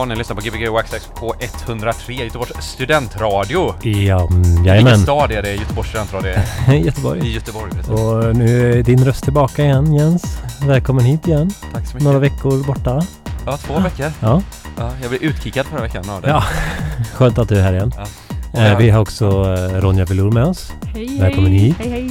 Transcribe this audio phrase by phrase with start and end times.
[0.00, 1.34] Ja, ni lyssnar på Gbg Waxax på
[1.66, 3.74] 103, Göteborgs studentradio.
[3.82, 4.98] Ja, mm, Vilken jajamän.
[4.98, 6.74] stad är det Göteborgs studentradio är?
[6.74, 7.34] I Göteborg.
[7.34, 7.90] Göteborg, precis.
[7.90, 10.38] Och nu är din röst tillbaka igen Jens.
[10.66, 11.50] Välkommen hit igen.
[11.72, 12.02] Tack så mycket.
[12.02, 13.02] Några veckor borta.
[13.46, 14.12] Ja, två veckor.
[14.20, 14.42] Ja,
[14.78, 16.28] Ja, jag blev utkickad förra veckan av det.
[16.28, 16.44] ja.
[17.14, 17.92] skönt att du är här igen.
[18.52, 18.60] Ja.
[18.66, 20.72] Eh, vi har också eh, Ronja Velour med oss.
[20.94, 21.60] Hej, Välkommen hej.
[21.60, 21.76] hit.
[21.78, 22.10] Hej, hej.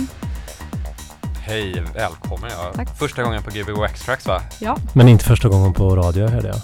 [1.41, 2.49] Hej, välkommen.
[2.57, 2.71] Ja.
[2.75, 2.97] Tack.
[2.97, 4.41] Första gången på Gbg Waxtrax va?
[4.59, 6.57] Ja, Men inte första gången på radio hörde jag.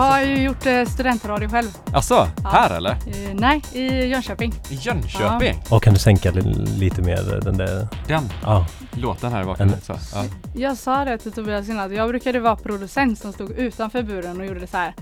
[0.00, 0.06] Nej.
[0.08, 1.68] Jag Alltså- har ju gjort eh, studentradio själv.
[1.92, 2.48] Alltså, Ja.
[2.48, 2.90] här eller?
[2.90, 4.54] Eh, nej, i Jönköping.
[4.70, 5.62] I Jönköping?
[5.70, 7.88] Och kan du sänka li- lite mer den där...
[8.06, 9.78] Den Ja, låten här i bakgrunden.
[9.88, 10.16] En- Så.
[10.16, 10.24] Ja.
[10.54, 14.40] Jag sa det till Tobias innan, att jag brukade vara producent som stod utanför buren
[14.40, 14.94] och gjorde det så här.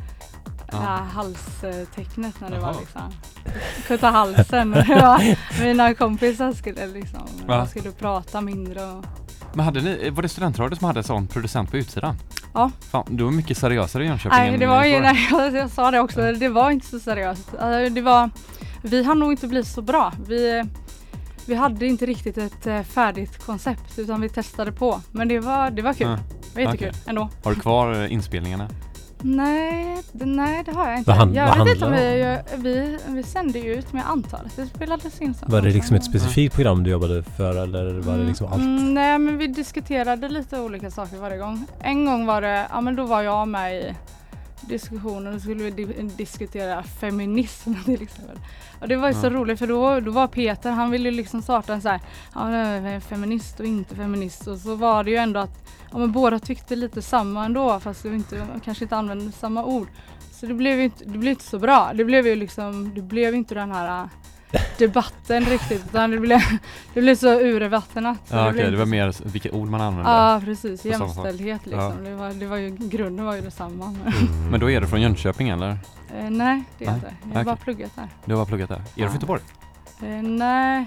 [0.73, 0.79] Ja.
[0.79, 2.81] Det här halstecknet när det var Jaha.
[2.81, 3.13] liksom
[3.87, 4.71] kutta halsen.
[4.73, 7.57] Var, mina kompisar skulle liksom, Va?
[7.57, 9.05] man skulle prata mindre och
[9.53, 12.17] Men hade ni, var det studentradio som hade en sån producent på utsidan?
[12.55, 12.71] Ja.
[12.91, 16.01] Fan, du var mycket seriösare i Jönköping Nej, det var ju, nej, jag, sa det
[16.01, 17.55] också, det var inte så seriöst.
[17.59, 18.31] Alltså, det var,
[18.83, 20.13] vi har nog inte blivit så bra.
[20.29, 20.65] Vi,
[21.47, 25.01] vi hade inte riktigt ett eh, färdigt koncept utan vi testade på.
[25.11, 26.07] Men det var, det var kul.
[26.07, 26.19] Ja.
[26.55, 27.03] Det var jättekul Okej.
[27.07, 27.29] ändå.
[27.45, 28.69] Har du kvar eh, inspelningarna?
[29.27, 31.11] Nej, det, nej, det har jag inte.
[31.11, 34.57] Vad hand- jag vad vet inte om vi, vi, vi sände ju ut med antalet.
[34.57, 35.47] Det spelades in så.
[35.49, 38.63] var det liksom ett specifikt program du jobbade för eller var det liksom allt?
[38.63, 41.67] Mm, nej men vi diskuterade lite olika saker varje gång.
[41.81, 43.95] En gång var det, ja men då var jag med i
[44.61, 48.39] diskussionen och då skulle vi di- diskutera feminism till exempel.
[48.81, 51.43] Och det var ju så roligt för då, då var Peter, han ville ju liksom
[51.43, 52.01] starta en så här,
[52.35, 56.39] ja feminist och inte feminist och så var det ju ändå att ja, men båda
[56.39, 59.89] tyckte lite samma ändå fast vi inte, kanske inte använde samma ord.
[60.31, 61.93] Så det blev ju inte, det blev inte så bra.
[61.95, 64.09] Det blev ju liksom, det blev inte den här
[64.53, 66.41] äh, debatten riktigt utan det blev,
[66.95, 68.19] det blev så urvattnat.
[68.31, 70.11] Ja, okej, blev det var mer vilka ord man använde.
[70.11, 72.05] Ja precis, jämställdhet liksom.
[72.05, 73.85] Det var, det var ju, grunden var ju detsamma.
[73.85, 74.51] Mm.
[74.51, 75.71] Men då är du från Jönköping eller?
[75.71, 77.15] Eh, nej det är Nej, inte.
[77.31, 77.65] Jag har bara okej.
[77.65, 78.09] pluggat där.
[78.25, 78.77] Du har pluggat där.
[78.77, 79.07] Är du Ja.
[79.07, 79.43] från Göteborg?
[80.03, 80.87] Eh, nej,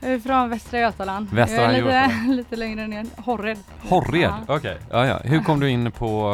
[0.00, 1.28] från Västra Götaland.
[1.30, 2.36] Västra jag är lite, Götaland.
[2.36, 3.06] lite längre ner.
[3.16, 3.58] Horred.
[3.88, 4.30] Horred?
[4.48, 4.56] Ja.
[4.56, 4.78] Okej.
[4.90, 5.20] Ja, ja.
[5.24, 6.32] Hur kom du in på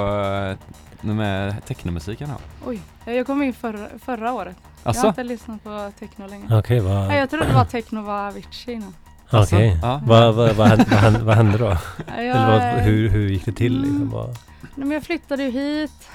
[1.03, 2.69] uh, med technomusiken då?
[2.71, 4.57] Oj, eh, jag kom in förra, förra året.
[4.85, 6.59] Jag har inte lyssnat på techno länge.
[6.59, 7.17] Okej, vad...
[7.17, 8.95] Jag trodde det var techno var Avicii innan.
[9.33, 9.79] Okej.
[9.83, 10.01] Ja.
[10.07, 11.77] Vad, vad, vad, hände, vad, hände, vad hände då?
[12.07, 13.97] Jag, Eller vad, eh, hur, hur gick det till liksom?
[13.97, 14.11] Mm.
[14.11, 14.29] Vad,
[14.61, 16.09] Nej, men jag flyttade ju hit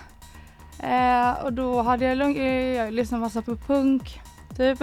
[0.79, 2.43] eh, och då hade jag, eh,
[2.75, 4.21] jag lyssnade massa på punk.
[4.57, 4.79] Typ.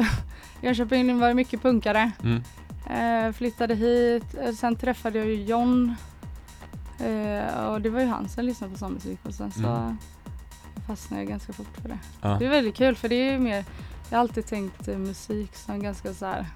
[0.61, 2.11] Jönköping var det mycket punkare.
[2.25, 2.43] Mm.
[2.91, 5.95] Eh, flyttade hit, eh, sen träffade jag ju John.
[6.99, 9.97] Eh, och det var ju han som lyssnade på sån musik och sen så Mm.
[10.87, 11.99] fastnade jag ganska fort för det.
[12.21, 12.37] Ja.
[12.39, 13.65] Det är väldigt kul för det är ju mer,
[14.11, 16.47] jag har alltid tänkt eh, musik som ganska så här.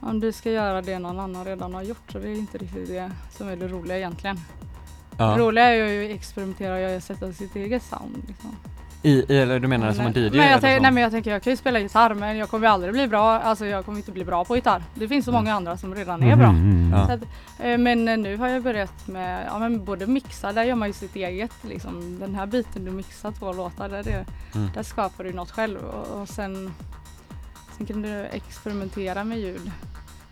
[0.00, 2.88] Om du ska göra det någon annan redan har gjort så det är inte riktigt
[2.88, 4.36] det som är det roliga egentligen.
[4.36, 5.36] Det Ja.
[5.38, 8.24] roliga är ju att experimentera och sätta sitt eget sound.
[8.28, 8.56] Liksom.
[9.04, 10.30] I, eller du menar som en DJ?
[10.36, 12.66] men jag, tänk, nej men jag tänker jag kan ju spela gitarr men jag kommer
[12.66, 14.82] ju aldrig bli bra, alltså jag kommer inte bli bra på gitarr.
[14.94, 15.44] Det finns så Mm.
[15.44, 16.52] många andra som redan är bra.
[16.52, 16.92] Mhm.
[16.94, 17.06] Ja.
[17.06, 17.22] Så att,
[17.58, 20.88] eh, men eh, nu har jag börjat med, ja men både mixa, där gör man
[20.88, 22.18] ju sitt eget liksom.
[22.20, 24.70] Den här biten du mixar två låtar, där, det, Mm.
[24.74, 26.74] där skapar du något själv och, och sen,
[27.76, 29.70] sen kan du experimentera med ljud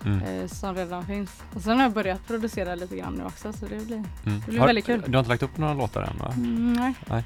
[0.05, 0.21] Mm.
[0.23, 1.43] eh, som redan finns.
[1.55, 4.07] Och sen har jag börjat producera lite grann nu också så det blir, Mm.
[4.25, 5.03] det blir Har- väldigt kul.
[5.07, 6.33] Du har inte lagt upp några låtar än va?
[6.37, 6.95] mm, nej.
[7.07, 7.25] Nej,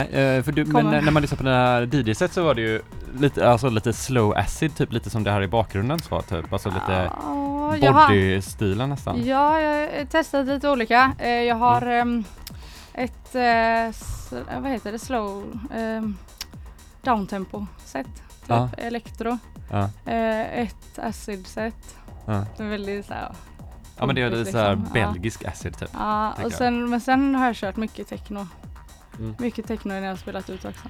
[0.00, 2.80] eh, för du, men när man lyssnar på den här DJ-set så var det ju
[3.18, 6.68] lite, alltså lite slow acid, typ lite som det här i bakgrunden så typ, alltså
[6.70, 7.10] lite
[7.80, 9.26] body-stilen nästan.
[9.26, 11.12] Ja, jag har testat lite olika.
[11.18, 12.24] Eh, Jag har ehm,
[12.94, 13.94] ett, eh,
[14.60, 16.18] vad heter det, slow um,
[17.02, 18.06] downtempo set.
[18.06, 18.14] Typ
[18.46, 18.68] Ja.
[18.78, 19.38] elektro.
[19.70, 21.96] Ja, Eh, ett acid set.
[22.26, 23.32] är väldigt så här,
[23.98, 24.44] ja men det är lite
[24.74, 25.88] Liksom, belgisk acid typ.
[25.98, 28.46] Ja, och sen, men sen har jag kört mycket techno.
[29.18, 29.34] Mm.
[29.38, 30.88] Mycket techno när jag har spelat ut också.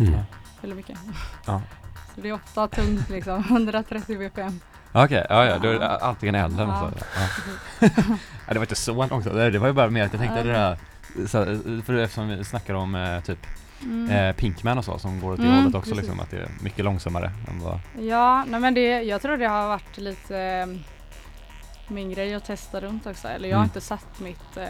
[0.00, 0.14] Mm.
[0.60, 0.98] Väldigt mycket.
[1.46, 1.62] Ja.
[2.14, 4.60] Så det är åtta tungt liksom, 130 bpm.
[4.92, 6.64] Okej, ja ja, då är det antingen eller.
[6.64, 6.90] Ja.
[6.90, 7.04] Så.
[7.16, 7.88] Ja.
[8.46, 10.52] ja, det var inte så långt, det var ju bara mer att jag tänkte det
[10.52, 10.78] där,
[11.26, 11.44] så,
[11.84, 13.46] för eftersom vi snackar om eh, typ
[13.82, 14.10] Mm.
[14.10, 16.48] eh, Pinkman och så som går åt det Mm, hållet också liksom, att det är
[16.60, 20.66] mycket långsammare än vad Ja, nej men det, jag tror det har varit lite eh,
[21.88, 23.28] min grej att testa runt också.
[23.28, 23.68] Eller jag har Mm.
[23.68, 24.64] inte satt mitt eh.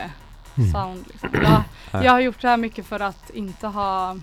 [0.72, 1.04] Sound.
[1.12, 1.30] Liksom.
[1.92, 4.16] Jag, jag har gjort det här mycket för att inte ha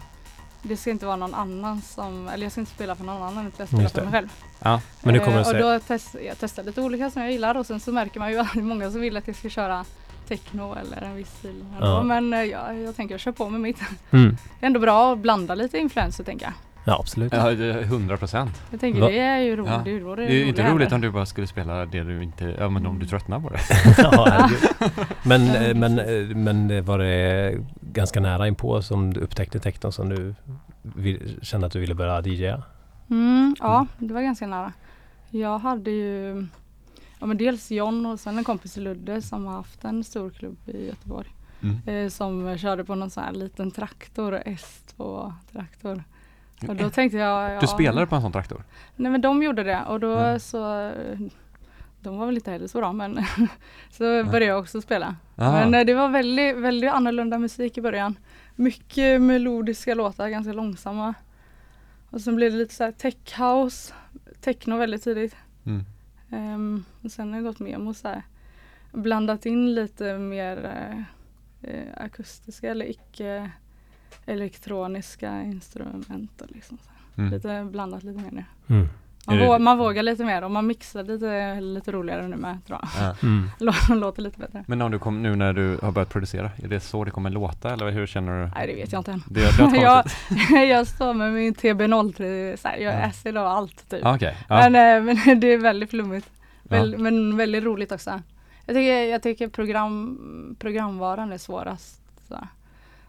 [0.61, 3.47] det ska inte vara någon annan som, eller jag ska inte spela för någon annan
[3.47, 4.03] utan jag spelar för det.
[4.03, 4.33] mig själv.
[4.59, 7.31] Ja, Men du kommer Eh, att och då test, jag testar lite olika som jag
[7.31, 9.35] gillar och sen så märker man ju att det är många som vill att jag
[9.35, 9.85] ska köra
[10.27, 11.65] techno eller en viss stil.
[11.79, 12.03] Ja.
[12.03, 13.81] Men eh, jag, jag tänker jag kör på med mitt.
[14.11, 14.37] Mm.
[14.59, 16.53] Det är ändå bra att blanda lite influenser tänker jag.
[16.85, 17.33] Ja, absolut.
[17.33, 18.61] Ja, det är 100 procent.
[18.71, 19.07] Jag tänker Va?
[19.07, 19.71] det är ju roligt.
[19.71, 19.81] Ja.
[19.85, 22.55] Det, är Det är ju inte roligt om du bara skulle spela det du inte,
[22.59, 23.59] ja men om du tröttnar på det.
[23.97, 24.49] ja,
[25.23, 29.91] men, eh, men, eh, men eh, var det ganska nära inpå som du upptäckte techno
[29.91, 30.35] som du
[30.81, 32.63] vill, kände att du ville börja DJa?
[33.09, 34.73] Mm, ja, det var ganska nära.
[35.29, 36.47] Jag hade ju
[37.19, 40.57] ja, men dels John och sen en kompis Ludde som har haft en stor klubb
[40.65, 41.27] i Göteborg.
[41.61, 41.87] Mm.
[41.87, 46.03] Eh, som körde på någon sån här liten traktor, S2-traktor.
[46.69, 47.51] Och då tänkte jag...
[47.55, 48.63] Ja, Du spelade på en sån traktor?
[48.95, 50.39] Nej men de gjorde det och då Mm.
[50.39, 50.91] så
[51.99, 53.19] de var väl inte heller så bra men
[53.91, 55.15] så började jag också spela.
[55.35, 55.51] Ah.
[55.51, 58.17] Men eh, det var väldigt, väldigt annorlunda musik i början.
[58.55, 61.13] Mycket melodiska låtar, ganska långsamma.
[62.09, 63.93] Och sen blev det lite så här tech house,
[64.41, 65.35] techno väldigt tidigt.
[65.65, 65.83] Mm.
[66.31, 68.21] Ehm, och sen har jag gått med mot så här,
[68.91, 70.75] blandat in lite mer
[71.61, 73.51] eh, akustiska eller icke
[74.25, 77.23] elektroniska instrument och liksom så här.
[77.23, 77.33] Mm.
[77.33, 78.45] Lite blandat lite mer nu.
[78.75, 78.89] Mm.
[79.27, 82.35] Man, Är det- vå- man vågar lite mer och man mixar lite, lite roligare nu
[82.35, 82.89] med tror jag.
[83.07, 83.15] Ja.
[83.23, 83.49] Mm.
[83.59, 84.63] Lå- Låter lite bättre.
[84.67, 87.29] Men om du kom, nu när du har börjat producera, är det så det kommer
[87.29, 88.51] låta eller hur känner du?
[88.55, 89.23] Nej det vet jag inte än.
[89.29, 89.77] Det, det
[90.51, 92.97] jag, jag står med min TB03, så här, jag Ja.
[92.97, 94.05] är acid och allt typ.
[94.05, 94.69] Ah, Okej, ja.
[94.69, 96.29] Men, eh, men det är väldigt flummigt.
[96.63, 96.97] Väl, ja.
[96.97, 98.21] Men väldigt roligt också.
[98.65, 102.01] Jag tycker, jag tycker program, programvaran är svårast.
[102.27, 102.47] Så,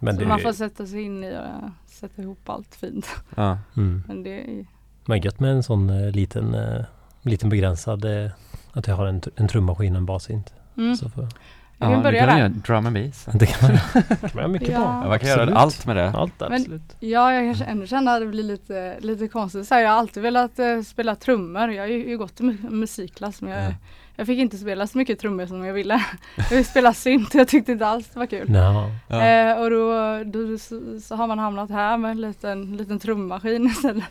[0.04, 3.06] Men så det man får sätta sig in i och sätta ihop allt fint.
[3.36, 3.58] Ja.
[3.76, 4.02] mm.
[4.08, 4.66] Men det är,
[5.04, 6.84] Men gött med en sån eh, liten, eh,
[7.22, 8.30] liten begränsad eh,
[8.72, 10.54] att jag har en, en trummaskin och en basint.
[10.76, 10.96] mm.
[10.96, 11.30] Så för, Jag
[11.78, 13.26] Ja, kan du börja kan göra drum and bass.
[13.32, 14.76] det kan man, det kan man göra mycket Ja.
[14.78, 14.82] på.
[14.84, 15.58] Ja, man kan göra Absolut.
[15.58, 16.10] allt med det.
[16.10, 16.96] Allt, Men- absolut.
[17.00, 19.68] Ja, jag kanske ändå känner att det blir lite, lite konstigt.
[19.68, 21.70] Så här, jag har alltid velat eh, spela trummor.
[21.70, 23.74] Jag har ju, ju gått i mu- musikklass men jag, Ja.
[24.16, 25.94] Jag fick inte spela så mycket trummor som jag ville.
[26.36, 28.46] Jag ville spela synt jag tyckte inte alls det var kul.
[28.54, 28.90] Ja.
[29.08, 29.22] Ja.
[29.26, 29.92] Eh, och då,
[30.24, 34.04] då så, så har man hamnat här med en liten, liten trummaskin istället.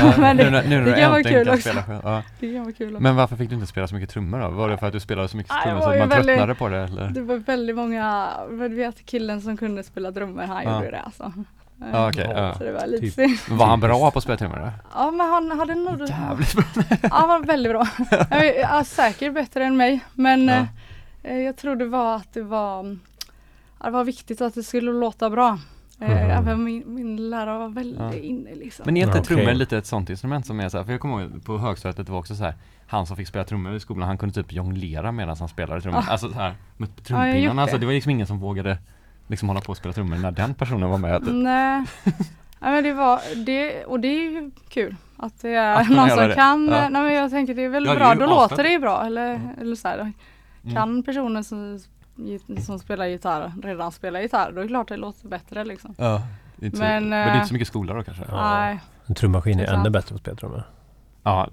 [0.00, 1.60] Ja, Men det- nu, nu när det kan vara kul också.
[1.60, 1.84] spela.
[2.04, 2.22] Ja.
[2.40, 2.88] Det kan vara kul.
[2.94, 3.02] också.
[3.02, 4.48] Men varför fick du inte spela så mycket trummor då?
[4.48, 6.08] Var det för att du spelade så mycket Nej, trummor det så var att man
[6.08, 7.08] väldigt- tröttnade på det eller?
[7.10, 10.74] Det var väldigt många, du vet killen som kunde spela trummor, han Ja.
[10.74, 11.32] gjorde det alltså.
[11.82, 12.54] Eh, Ja, okej, ja.
[12.54, 13.48] Så det var lite Typ.
[13.48, 14.70] Var han bra på att spela trummor då?
[14.94, 16.64] Ja men han hade nog Jävligt bra.
[17.02, 17.86] Ja, han var väldigt bra.
[18.60, 20.66] Ja, säkert bättre än mig men Ja.
[21.22, 22.96] eh, jag tror det var att det var,
[23.80, 25.58] ja, det var viktigt att det skulle låta bra.
[26.00, 26.16] Eh, Mhm.
[26.30, 28.14] även min, min lärare var väldigt Ja.
[28.14, 28.82] inne liksom.
[28.86, 29.36] Men är inte Okej.
[29.36, 32.06] trummor lite ett sånt instrument som är så här, för jag kommer ihåg på högstadiet
[32.06, 32.54] det var också så här
[32.86, 35.98] han som fick spela trummor i skolan, han kunde typ jonglera medan han spelade trummor.
[36.08, 36.10] Ah.
[36.12, 37.80] Alltså så här med Ja, trumpinnarna, alltså det.
[37.80, 38.78] det var liksom ingen som vågade
[39.30, 41.20] liksom hålla på och spela trummor när den personen var med.
[41.24, 41.32] typ.
[41.34, 41.84] Nej.
[42.62, 45.96] Ja, men det var, det, och det är ju kul att det är Att man
[45.96, 46.34] någon som det.
[46.34, 46.88] kan, Ja.
[46.88, 49.40] nej men jag tänker det är väl Ja, bra, då låter det ju bra eller,
[49.60, 50.12] eller så här,
[50.64, 50.76] Mm.
[50.76, 51.78] Kan personen som,
[52.66, 55.94] som spelar gitarr redan spela gitarr då är det klart det låter bättre liksom.
[55.98, 56.22] Ja.
[56.56, 58.24] Det är inte så, Men, men, det är inte eh, så mycket skolor då kanske?
[58.28, 58.58] Ja.
[58.58, 58.80] Nej.
[59.06, 60.62] En trummaskin är ännu bättre på att spela trummor.
[61.22, 61.48] Ja,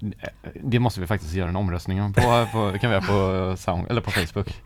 [0.63, 3.05] det måste vi faktiskt göra en omröstning om på, på det kan vi göra
[3.51, 4.61] på sound, eller på Facebook.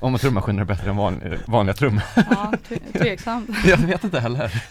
[0.00, 2.02] Om trummaskiner är bättre än van, vanliga trummor.
[2.16, 3.50] Ja, tve- tveksamt.
[3.66, 4.62] Jag vet inte heller.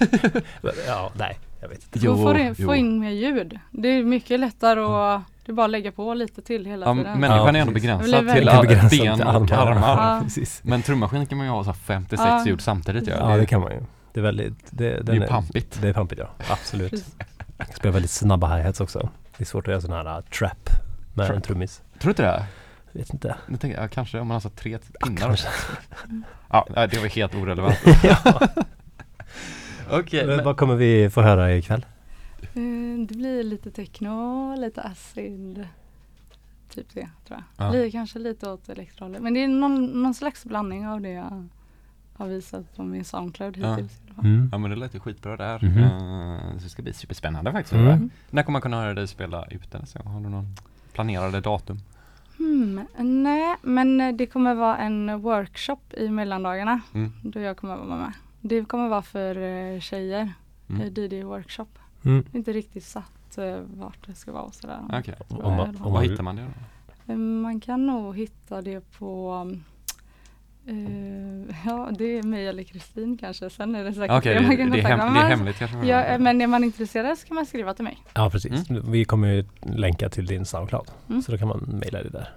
[0.87, 1.99] Ja, nej, jag vet inte.
[2.01, 3.59] Jo, få, in, få in mer ljud.
[3.71, 6.95] Det är mycket lättare att det är bara att lägga på lite till hela Ja,
[6.95, 7.19] tiden.
[7.19, 10.23] människan Ja, är ändå begränsad till ben och armar.
[10.35, 10.43] Ja.
[10.61, 12.45] Men trummaskin kan man ju ha så här 56 Ja.
[12.45, 13.31] ljud samtidigt ja.
[13.31, 13.79] Ja, det kan man ju.
[14.13, 15.81] Det är väldigt, det, det är pampigt.
[15.81, 16.91] Det är pampigt ja, absolut.
[16.91, 17.15] Precis.
[17.57, 19.09] Jag spelar väldigt snabba hi-hats också.
[19.39, 20.69] Det är svårt att göra sån här uh, trap
[21.13, 21.36] med Trap.
[21.36, 21.81] en trummis.
[22.00, 22.46] Tror du inte det?
[22.91, 23.36] Vet inte.
[23.48, 25.17] Nu tänker jag, ja, kanske om man har så tre pinnar.
[25.17, 25.48] Kanske.
[26.50, 27.77] Ja, nej, det var helt orelevant.
[28.03, 28.17] ja.
[29.91, 31.86] Okej, Men men, Vad kommer vi få höra ikväll?
[32.41, 35.67] Eh, Det blir lite techno, lite acid.
[36.69, 37.67] Typ det tror jag.
[37.67, 37.72] Ja.
[37.72, 39.22] Li, kanske lite åt elektrohållet.
[39.22, 41.48] Men det är någon, någon slags blandning av det jag
[42.13, 43.75] har visat på min Soundcloud Ja.
[43.75, 43.98] hittills.
[44.00, 44.08] fall.
[44.23, 44.49] Mm.
[44.51, 45.59] ja men det lät ju skitbra där.
[45.65, 45.83] Mhm.
[45.83, 47.73] Eh, så det ska bli superspännande faktiskt.
[47.73, 47.88] Mm.
[47.88, 48.09] Mm.
[48.29, 50.13] När kommer man kunna höra dig spela ute nästa gång?
[50.13, 50.55] Har du någon
[50.93, 51.77] planerade datum?
[52.38, 52.81] Hmm,
[53.23, 57.11] nej, men eh, det kommer vara en workshop i mellandagarna Mm.
[57.23, 58.11] då jag kommer vara med.
[58.41, 59.35] Det kommer vara för
[59.75, 60.33] eh, tjejer,
[60.69, 60.81] Mm.
[60.81, 60.93] mm.
[60.93, 61.67] DD-workshop.
[62.05, 62.25] Mm.
[62.33, 63.38] Inte riktigt satt
[63.73, 64.79] vart det ska vara och sådär.
[65.27, 66.41] Tror Om Var hittar man det
[67.05, 67.13] då?
[67.17, 69.31] Man kan nog hitta det på
[70.69, 73.49] eh, Ja det är mig eller Kristin kanske.
[73.49, 75.27] Sen är det säkert Okej, fler man det, kan det, är hem, det är Men-
[75.31, 75.77] hemligt kanske?
[75.85, 77.97] Ja, eh, men är man intresserad så kan man skriva till mig.
[78.13, 78.69] Ja, precis.
[78.69, 80.91] Vi kommer ju länka till din Soundcloud.
[81.09, 81.21] Mm.
[81.21, 82.29] Så då kan man mejla det där.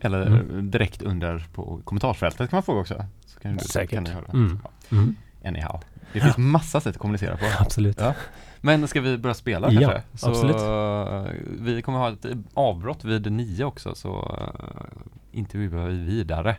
[0.00, 0.70] Eller Mm.
[0.70, 3.04] direkt under på kommentarsfältet kan man fråga också.
[3.26, 3.90] Så kan du, Säkert.
[3.94, 4.24] Kan du höra.
[4.32, 4.58] Mm.
[4.64, 5.16] Ja, Mm.
[5.44, 5.80] anyhow.
[6.12, 7.44] Det finns massa sätt att kommunicera på.
[7.58, 8.00] Absolut.
[8.00, 8.14] Ja.
[8.60, 10.02] Men ska vi börja spela Ja, kanske?
[10.14, 10.56] Så absolut.
[10.56, 14.08] eh, vi kommer ha ett avbrott vid nio också så
[14.40, 14.84] uh,
[15.32, 16.56] intervjuar vi vidare.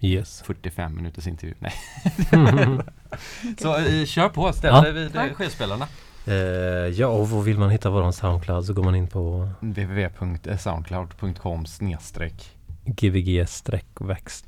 [0.00, 0.42] Yes.
[0.46, 1.54] 45 minuters intervju.
[1.58, 1.72] Nej.
[2.32, 2.80] Mm.
[3.58, 4.80] Så eh, kör på, ställ Ja.
[4.80, 5.86] dig vid eh, skivspelarna.
[6.26, 11.66] Eh, ja, och vad vill man hitta våran Soundcloud så går man in på www.soundcloud.com
[11.66, 14.44] snedstreck gbg streck wax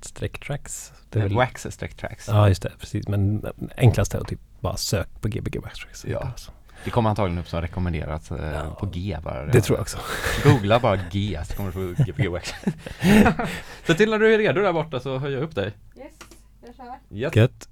[0.00, 0.92] streck tracks.
[1.10, 2.28] Det är väl- wax streck tracks.
[2.28, 2.72] Ja, just det.
[2.80, 3.08] Precis.
[3.08, 3.44] Men
[3.76, 6.04] enklast är att typ bara sök på gbg wax tracks.
[6.08, 6.18] Ja.
[6.18, 6.50] Alltså.
[6.84, 8.76] Det kommer antagligen upp som rekommenderat eh, Ja.
[8.80, 9.44] på G bara.
[9.46, 9.98] Det tror jag också.
[10.44, 12.54] Googla bara G så kommer du få GPG Wax.
[13.86, 15.72] så till när du är redo där borta så höjer jag upp dig.
[15.96, 16.12] Yes,
[16.66, 17.16] jag kör.
[17.18, 17.36] Yes.
[17.36, 17.68] Gött.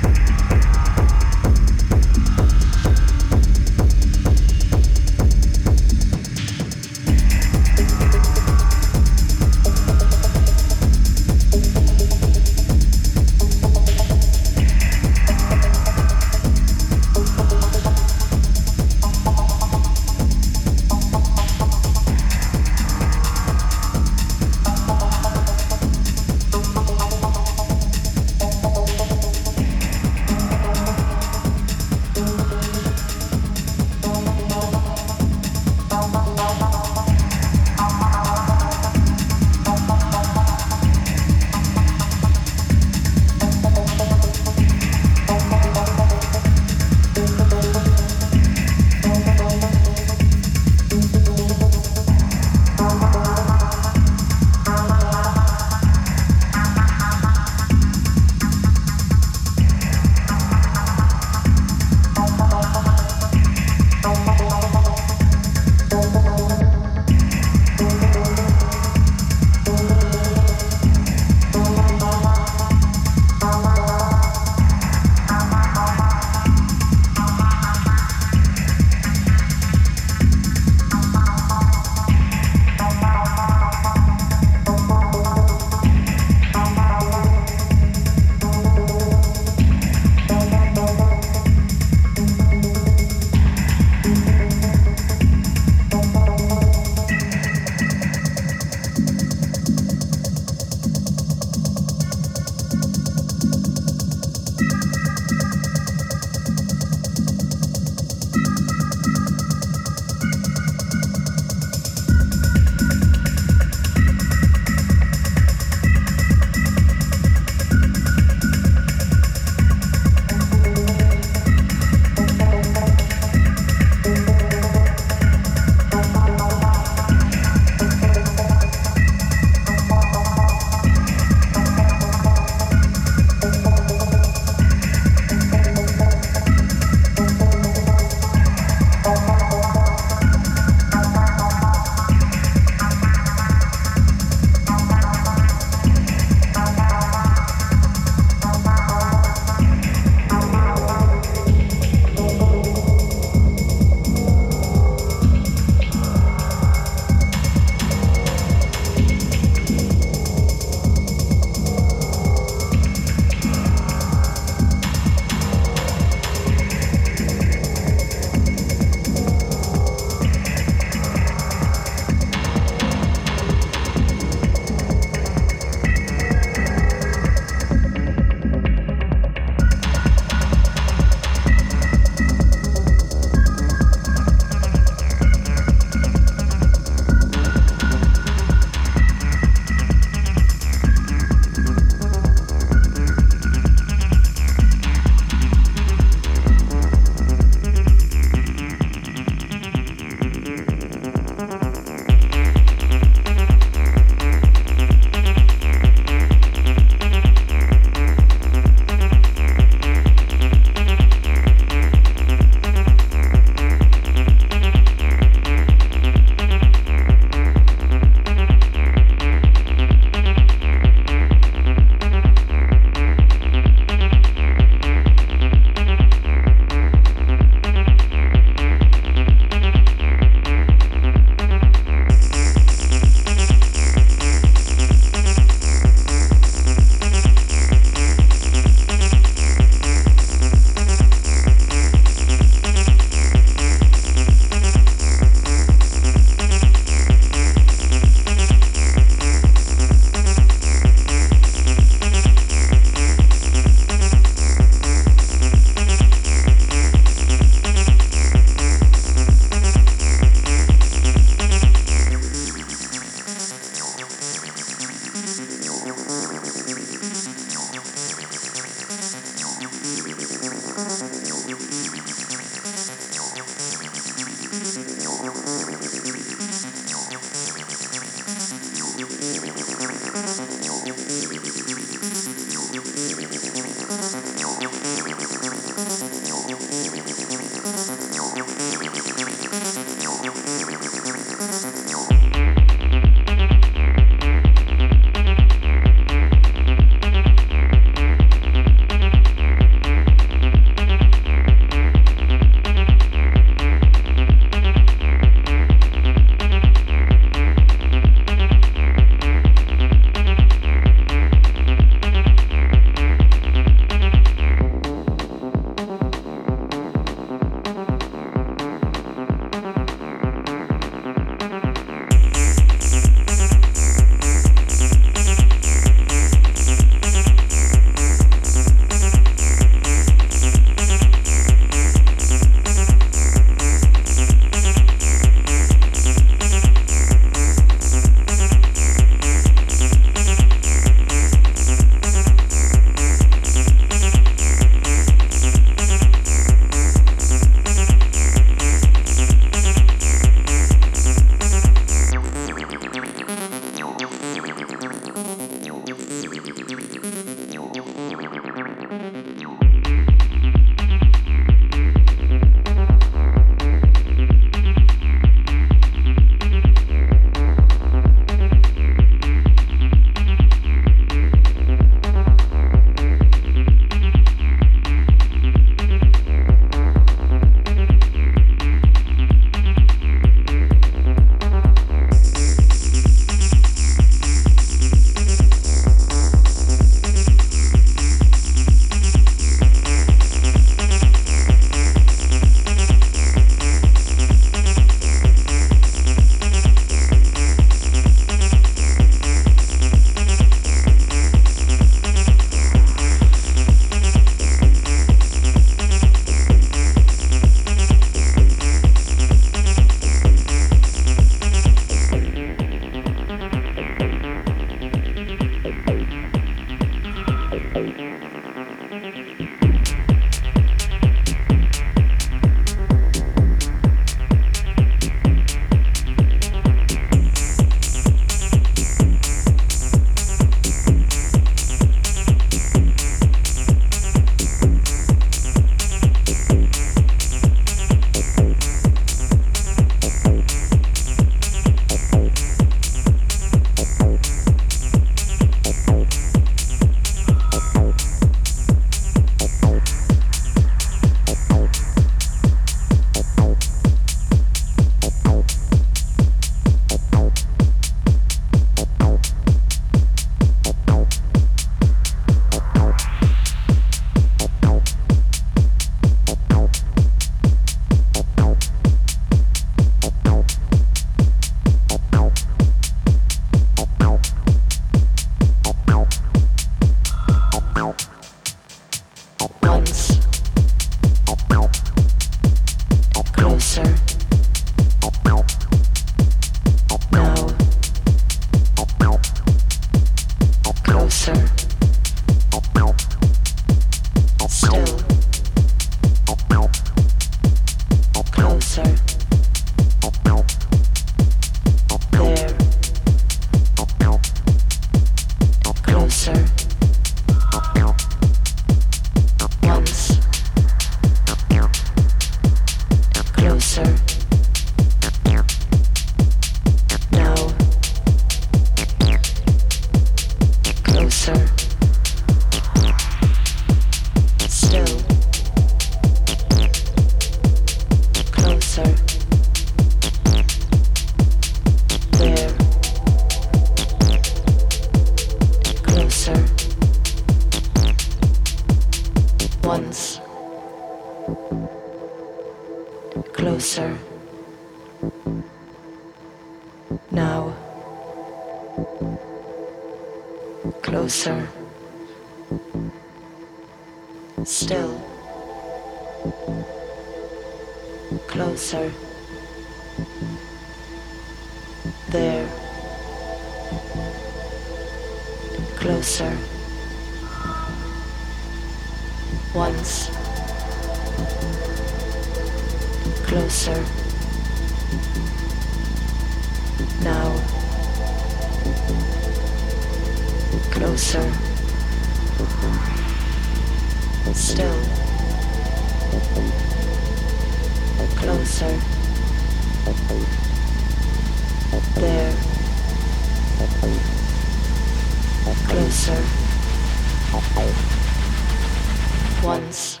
[599.46, 600.00] Once.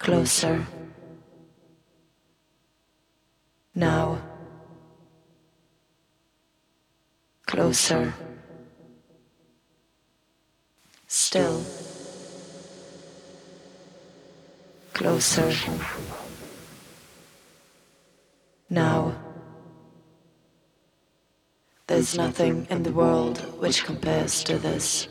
[0.00, 0.66] Closer.
[3.72, 4.20] Now.
[7.46, 8.12] Closer.
[11.06, 11.62] Still.
[14.92, 15.52] Closer.
[18.68, 19.14] Now.
[21.86, 25.06] There's nothing in the world which compares to this.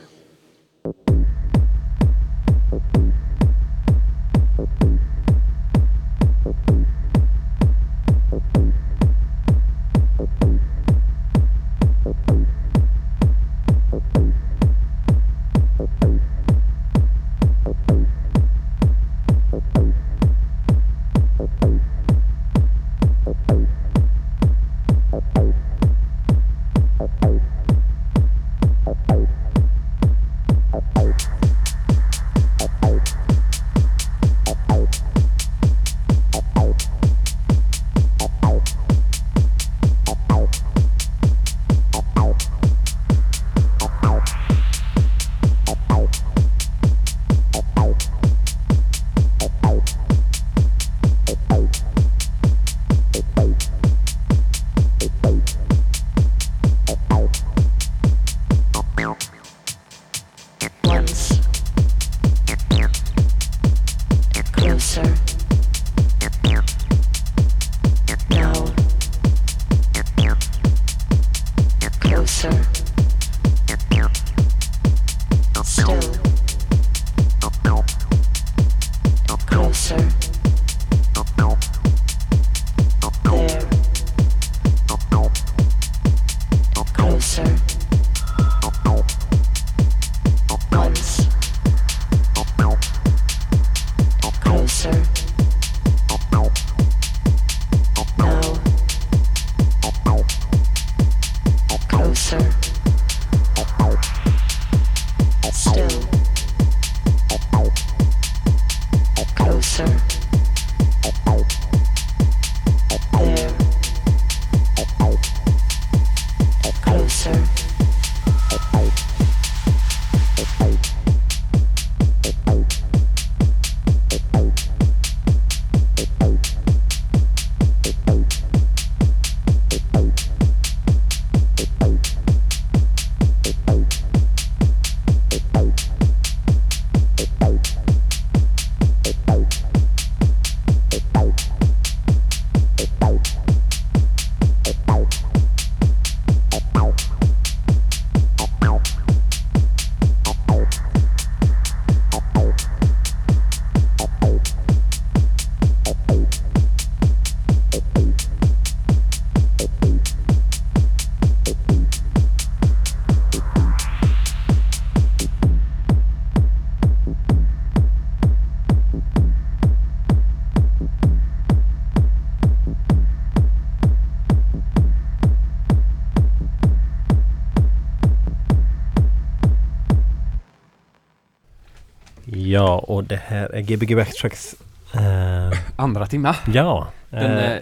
[182.63, 184.55] Ja, och det här är Gbg Backtracks.
[184.93, 186.35] eh, Andra timma.
[186.53, 187.61] ja, Den, eh, eh,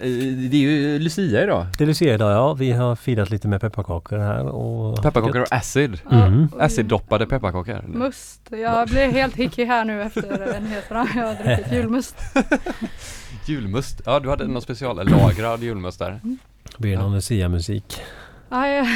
[0.50, 1.66] det är ju Lucia idag.
[1.78, 2.54] det är Lucia idag ja.
[2.54, 5.02] Vi har firat lite med pepparkakor här och...
[5.02, 6.00] Pepparkakor och acid.
[6.10, 6.48] Mm.
[6.58, 7.82] Acid-doppade pepparkakor.
[7.86, 8.40] Must.
[8.50, 11.08] Jag blir helt hickig här nu efter nyheterna.
[11.16, 12.16] Jag har druckit julmust.
[13.46, 14.00] Julmust.
[14.06, 16.20] Ja, du hade någon speciallagrad julmust där.
[16.22, 18.00] Det blir någon Lucia-musik.
[18.52, 18.86] Ja, jag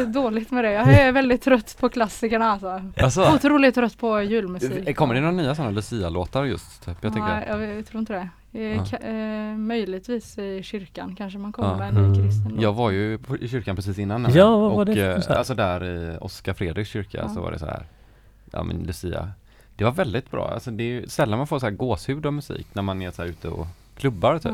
[0.00, 0.72] är dåligt med det.
[0.72, 2.82] Jag är väldigt trött på klassikerna alltså.
[3.02, 4.96] Alltså, Otroligt trött på julmusik.
[4.96, 6.84] kommer det några nya sådana Lucia-låtar just?
[6.84, 6.96] Typ?
[7.00, 7.60] Jag Nej, tänker.
[7.74, 8.28] jag tror inte det.
[8.58, 8.82] Eh, Ja.
[8.82, 11.76] ka- eh, möjligtvis i kyrkan kanske man kommer Ja.
[11.76, 12.14] med en ny Mm.
[12.14, 12.62] kristen låt.
[12.62, 14.28] Jag var ju i kyrkan precis innan nu.
[14.34, 14.94] Ja, vad var och, det
[15.24, 15.38] för eh?
[15.38, 17.28] Alltså där i Oskar Fredriks kyrka Ja.
[17.28, 17.86] så var det så här.
[18.52, 19.28] Ja men Lucia.
[19.76, 20.50] Det var väldigt bra.
[20.54, 23.10] Alltså det är ju sällan man får så här gåshud av musik när man är
[23.10, 24.52] så här ute och klubbar typ.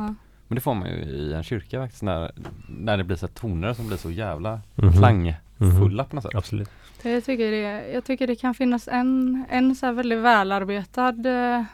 [0.50, 2.32] Men det får man ju i en kyrka faktiskt när,
[2.68, 4.92] när det blir så toner som blir så jävla Mhm.
[4.92, 6.34] klangfulla på något sätt.
[6.34, 6.70] Absolut.
[7.02, 11.64] Jag tycker det, jag tycker det kan finnas en, en så här väldigt välarbetad eh,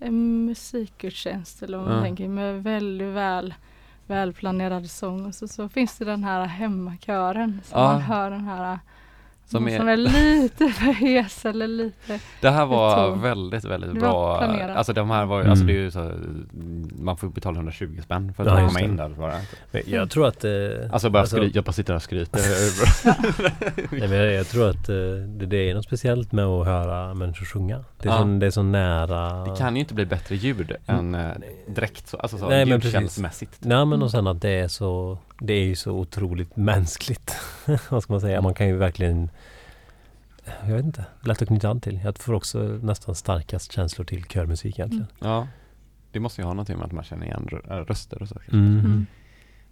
[0.00, 2.02] en musikgudstjänst eller vad man Ja.
[2.02, 3.54] tänker med väldigt väl
[4.06, 7.92] välplanerad sång och så, så finns det den här hemmakören som Ja.
[7.92, 8.78] man hör den här
[9.50, 13.90] Som som, är- som är lite för hes eller lite Det här var väldigt, väldigt
[13.92, 14.38] var bra.
[14.38, 14.76] planerat.
[14.76, 15.50] Alltså de här var, Mm.
[15.50, 16.12] alltså det är ju så,
[16.98, 19.34] man får betala 120 spänn för att Ja, komma in där bara.
[19.86, 20.44] Jag tror att...
[20.44, 20.50] Eh,
[20.92, 22.40] Alltså bara alltså- skry, jag bara sitter där och skryter.
[24.00, 24.94] Nej, men jag, jag tror att eh,
[25.26, 27.84] det, det är något speciellt med att höra människor sjunga.
[28.02, 28.18] Det är, Ja.
[28.18, 29.44] så, det är så nära...
[29.44, 31.30] Det kan ju inte bli bättre ljud än eh,
[31.68, 32.94] direkt så, alltså så Nej, men precis.
[32.94, 33.58] ljudkänsmässigt.
[33.60, 37.36] Nej men och sen att det är så Det är ju så otroligt mänskligt.
[37.90, 38.40] Vad ska man säga?
[38.42, 39.30] Man kan ju verkligen
[40.66, 41.04] Jag vet inte.
[41.20, 42.00] Lätt att knyta an till.
[42.04, 45.06] Jag får också nästan starkast känslor till körmusik egentligen.
[45.18, 45.46] Ja.
[46.12, 48.38] Det måste ju ha någonting med att man känner igen rö- röster och så.
[48.52, 49.06] Mm.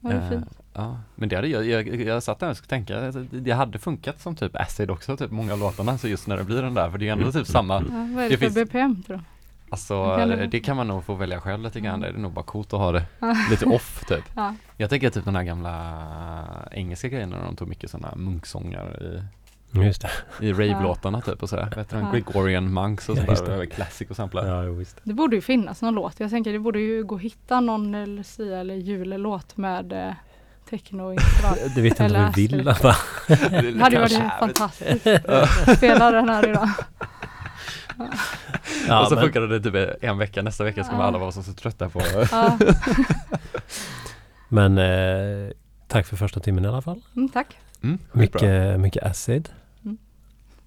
[0.05, 0.17] Mm.
[0.23, 0.59] Eh, fint.
[0.75, 3.79] Ja, men det hade jag, jag, jag satt där och skulle tänka, alltså, det hade
[3.79, 6.75] funkat som typ acid också, typ många av låtarna, så just när det blir den
[6.75, 9.03] där, för det är ändå typ samma, Ja, vad är det det, för finns- BPM
[9.03, 9.23] tror du?
[9.71, 12.09] Alltså Kan det- kan man nog få välja själv lite grann, Ja.
[12.13, 13.37] det är nog bara coolt att ha det Ja.
[13.51, 14.25] lite off typ.
[14.35, 14.55] Ja.
[14.77, 15.97] Jag tänker typ den här gamla
[16.71, 19.23] engelska grejen när de tog mycket sådana munksånger i,
[19.85, 20.11] Just det.
[20.47, 22.11] i rave-låtarna typ och sådär, vet du, Ja.
[22.13, 23.59] Gregorian monks och Ja, sådär, det.
[23.59, 23.67] det.
[23.67, 24.47] classic och samplar.
[24.65, 25.01] Ja, visst.
[25.03, 26.21] Det borde ju finnas någon låt.
[26.21, 30.13] Jag tänker det borde ju gå att hitta någon Lucia eller julelåt med eh,
[30.71, 31.57] techno-inslag.
[31.75, 32.65] Det vet jag inte om vi Eller vill.
[32.65, 32.95] va?
[33.29, 35.07] Det hade varit fantastiskt.
[35.77, 36.69] Spela den här idag.
[38.89, 40.99] Ja, och så men, funkade det typ en vecka, nästa vecka ska Ja.
[40.99, 42.59] man alla vara så, så trötta på Ja.
[44.49, 45.51] men eh,
[45.89, 47.03] tack för första timmen i alla fall.
[47.17, 47.59] Mm, tack.
[47.83, 47.99] mm.
[48.13, 49.49] Mycket, mycket acid.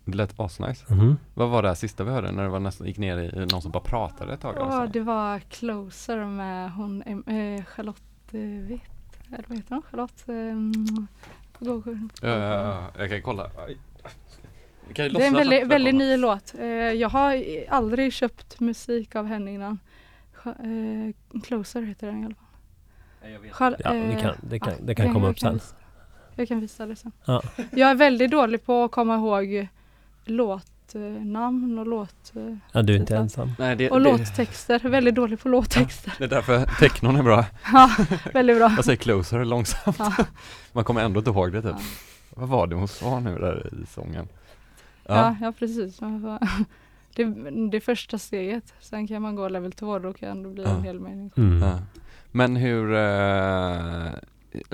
[0.06, 0.86] Det lät asnice.
[0.94, 1.18] Mhm.
[1.34, 3.62] Vad var det här sista vi hörde när det var nästan, gick ner i någon
[3.62, 4.56] som bara pratade ett tag?
[4.58, 4.86] Ja, så?
[4.94, 8.02] det var Closer med hon eh, Charlotte
[8.32, 8.82] eh, Witt.
[9.28, 9.82] Eller vad heter hon?
[9.92, 10.24] Charlotte?
[10.30, 11.08] Eh, mm,
[11.60, 11.82] Ja,
[12.22, 13.44] ja, ja, jag kan kolla.
[13.68, 13.78] Aj.
[14.90, 16.54] Vi kan ju Det är en väldigt, väldigt ny låt.
[16.60, 19.80] Eh, jag har aldrig köpt musik av henne innan.
[20.46, 22.36] Eh, Closer heter den i alla
[23.54, 23.76] fall.
[23.84, 25.54] Ja, det eh, kan, det kan, ja, det kan komma upp sen.
[25.54, 25.76] visa-
[26.36, 27.12] Jag kan visa det sen.
[27.26, 27.42] Ja.
[27.72, 29.68] Jag är väldigt dålig på att komma ihåg
[30.26, 32.34] låtnamn och låt
[32.72, 33.52] Ja, du är inte ensam.
[33.60, 34.80] Nej, det, och det, låttexter.
[34.80, 36.14] Väldigt dålig på låttexter.
[36.18, 37.46] det är därför technon är bra.
[37.74, 37.90] Ja,
[38.34, 38.74] väldigt bra.
[38.76, 39.96] Jag säger closer långsamt.
[40.00, 40.14] Ja.
[40.74, 41.72] Man kommer ändå inte ihåg det typ.
[41.72, 41.80] Ja.
[42.30, 44.28] Vad var det hon sa nu där i sången?
[45.16, 45.99] Ja, ja precis.
[47.16, 47.26] Det,
[47.72, 48.74] det första steget.
[48.80, 50.70] Sen kan man gå level 2 då kan det bli Ja.
[50.70, 51.32] en hel mening.
[51.38, 51.62] Mm.
[51.62, 51.80] Ja.
[52.32, 54.07] Men hur, eh,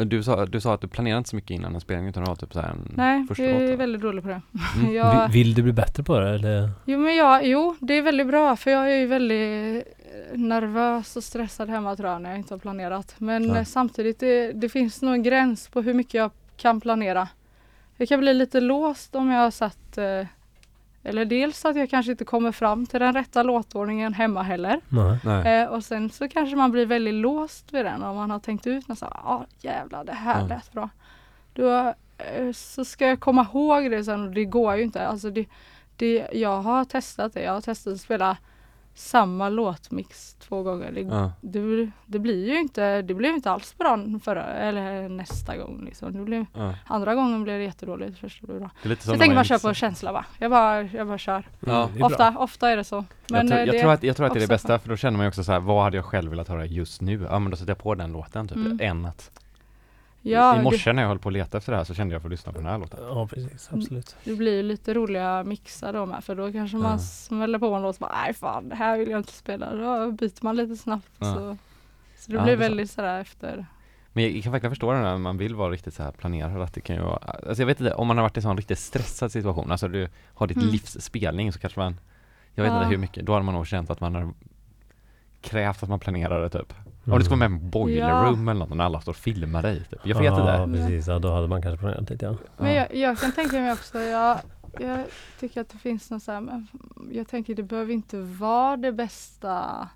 [0.05, 2.29] du, sa, du sa att du planerar inte så mycket innan en spelning utan du
[2.29, 3.79] har typ så här en Nej, första jag är låt?
[3.79, 4.41] väldigt dålig på det.
[4.79, 4.93] Mm.
[4.93, 6.69] Jag, Vill, vill du bli bättre på det eller?
[6.86, 9.83] jo, men jag, jo, det är väldigt bra för jag är ju väldigt
[10.33, 13.15] eh, nervös och stressad hemma tror jag när jag inte har planerat.
[13.17, 13.57] Men Ja.
[13.57, 17.27] eh, samtidigt, det, det finns nog en gräns på hur mycket jag kan planera.
[17.97, 20.27] Jag kan bli lite låst om jag har satt eh,
[21.03, 24.81] eller dels att jag kanske inte kommer fram till den rätta låtordningen hemma heller.
[24.89, 25.19] Nej.
[25.23, 25.61] Nej.
[25.61, 28.67] Eh, och sen så kanske man blir väldigt låst vid den om man har tänkt
[28.67, 30.47] ut nästan, ja ah, jävlar det här Ja.
[30.47, 30.89] lät bra.
[31.53, 35.07] Då eh, så ska jag komma ihåg det sen och det går ju inte.
[35.07, 35.45] Alltså det,
[35.95, 38.37] det, jag har testat det, jag har testat att spela
[38.95, 40.91] samma låtmix två gånger.
[40.91, 41.31] Det, Ja.
[41.41, 45.81] det, det blir ju inte, det blev inte alls bra förra, eller nästa gång.
[45.85, 46.13] Liksom.
[46.13, 46.73] Det blev, Ja.
[46.87, 48.69] andra gången blev det jättedåligt, första blev bra.
[48.81, 50.25] Det är lite Så som jag tänker man kör på känsla va.
[50.39, 51.47] Jag bara, jag bara kör.
[51.59, 51.89] Ja.
[51.97, 52.05] Bra.
[52.05, 53.05] Ofta, ofta är det så.
[53.29, 54.79] Men jag, tror, eh, jag, det, tror att, jag tror att det är det bästa
[54.79, 57.01] för då känner man ju också så här, vad hade jag själv velat höra just
[57.01, 57.27] nu?
[57.29, 58.79] Ja men då sätter jag på den låten typ, Mm.
[58.81, 59.31] än att
[60.32, 62.21] ja, I morse när jag höll på att leta efter det här så kände jag
[62.21, 62.99] för att lyssna på den här låten.
[63.03, 63.69] Ja, precis.
[63.73, 64.15] Absolut.
[64.23, 66.97] Det blir ju lite roliga mixar då med för då kanske man Ja.
[66.97, 69.76] smäller på en låt och bara nej fan det här vill jag inte spela.
[69.76, 71.34] Då byter man lite snabbt Ja.
[71.34, 71.57] så,
[72.17, 73.65] så det Ja, blir det väldigt sådär efter.
[74.13, 76.73] Men jag kan verkligen förstå det när man vill vara riktigt så här planerad att
[76.73, 78.57] det kan ju vara, alltså jag vet inte, om man har varit i en sån
[78.57, 80.69] riktigt stressad situation, alltså du har ditt Mm.
[80.69, 81.99] livs spelning så kanske man,
[82.53, 82.78] jag vet Ja.
[82.78, 84.34] inte hur mycket, då hade man nog känt att man har
[85.41, 86.73] krävt att man planerade typ.
[87.06, 88.24] Om du ska vara med på boiler Ja.
[88.26, 89.99] room eller något när alla står och filmar dig typ.
[90.03, 90.78] Jag vet ja, inte.
[90.80, 91.08] precis.
[91.08, 92.36] Ja, då hade man kanske planerat lite ja.
[92.58, 92.76] Men Ja.
[92.91, 94.39] jag, jag kan tänka mig också, jag,
[94.80, 95.06] jag
[95.39, 96.68] tycker att det finns något så här, men
[97.12, 99.88] jag tänker det behöver inte vara det bästa.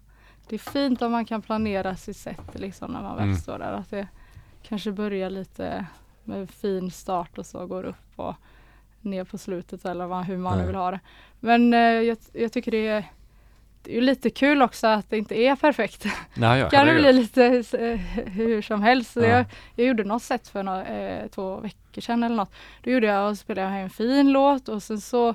[0.50, 3.36] Det är fint om man kan planera sitt sätt liksom när man väl Mm.
[3.38, 3.72] står där.
[3.74, 4.08] Att det
[4.64, 5.86] kanske börjar lite
[6.24, 8.36] med fin start och så går upp och
[9.02, 10.68] ner på slutet eller vad, hur man nu Ja.
[10.68, 11.00] vill ha det.
[11.40, 13.06] Men eh, jag, jag tycker det är,
[13.90, 16.06] det är lite kul också att det inte är perfekt.
[16.34, 17.46] Nej, ja, kan det bli lite
[17.80, 19.16] eh, hur som helst.
[19.16, 19.22] Ja.
[19.26, 22.54] Jag, jag gjorde något sätt för några, eh, två veckor sedan eller något.
[22.84, 25.30] Då gjorde jag och spelade jag en fin låt och sen så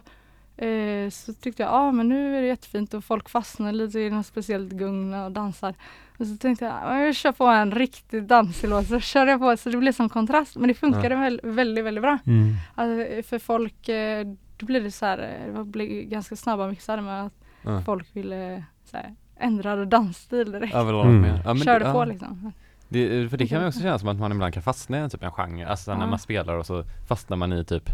[0.56, 3.98] eh, så tyckte jag, ja ah, men nu är det jättefint och folk fastnar lite
[4.00, 5.74] i något speciellt gung och dansar.
[6.18, 8.86] Och så tänkte jag, "Ja, jag kör på en riktigt dansig låt.
[8.86, 10.56] Så körde jag på så det blev som kontrast.
[10.56, 12.18] Men det funkade väl, väldigt, väldigt bra.
[12.26, 12.54] Mm.
[12.74, 14.26] Alltså, för folk, eh,
[14.56, 17.80] då blir det så här, eh, det blir ganska snabba mixar med att Ja.
[17.80, 20.74] folk ville så här, ändrade dansstil direkt.
[20.74, 21.24] Ja, vill ha Mm.
[21.24, 22.52] Ja, men Körde det, på ja, liksom.
[22.88, 25.10] det, för det kan ju också kännas som att man ibland kan fastna i en
[25.10, 26.06] typ en genre, alltså när Ja.
[26.06, 27.90] man spelar och så fastnar man i typ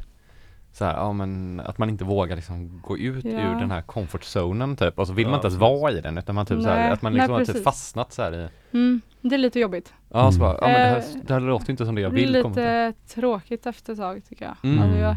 [0.72, 3.30] så här, ja men att man inte vågar liksom gå ut Ja.
[3.30, 6.00] ur den här comfort zonen typ och så vill Ja, man inte ens vara i
[6.00, 8.22] den utan man typ så här, Nej, att man nej, liksom har typ fastnat så
[8.22, 9.92] här i Mm, det är lite jobbigt.
[10.12, 10.40] Ja, så Mm.
[10.40, 12.42] bara, ja men det här, Eh, det här låter inte som det jag Det vill
[12.42, 12.62] komma till.
[12.62, 14.56] lite tråkigt efter ett tag tycker jag.
[14.70, 14.82] Mm.
[14.82, 15.16] Alltså, jag,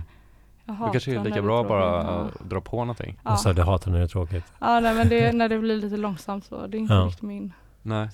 [0.66, 1.70] jag Det hatar kanske är lika det bra tråkigt.
[1.70, 2.10] bara Ja.
[2.44, 3.20] att dra på någonting.
[3.24, 3.32] Ja.
[3.32, 4.46] Och så du hatar när det är tråkigt.
[4.60, 7.00] Ja, nej, men det, när det blir lite långsamt så, det är inte Ja.
[7.02, 7.54] riktigt min.
[7.82, 8.10] Nej.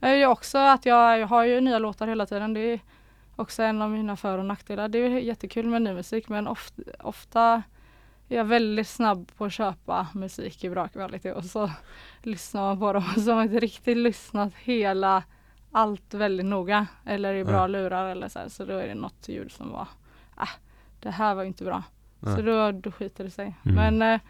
[0.00, 2.54] Jag är ju också att jag, jag har ju nya låtar hela tiden.
[2.54, 2.80] Det är
[3.36, 4.88] också en av mina för och nackdelar.
[4.88, 7.62] Det är jättekul med ny musik men ofta, ofta
[8.28, 11.70] är jag väldigt snabb på att köpa musik i bra kvalitet och så
[12.22, 15.22] lyssnar man på dem och så har man inte riktigt lyssnat hela
[15.72, 17.66] allt väldigt noga eller i bra Ja.
[17.66, 18.48] lurar eller så här.
[18.48, 19.86] Så då är det något ljud som var,
[20.40, 20.48] äh,
[21.02, 21.82] det här var ju inte bra.
[22.20, 22.36] Nej.
[22.36, 23.54] Så då, då skiter det sig.
[23.64, 23.74] Mm.
[23.98, 24.20] Men eh,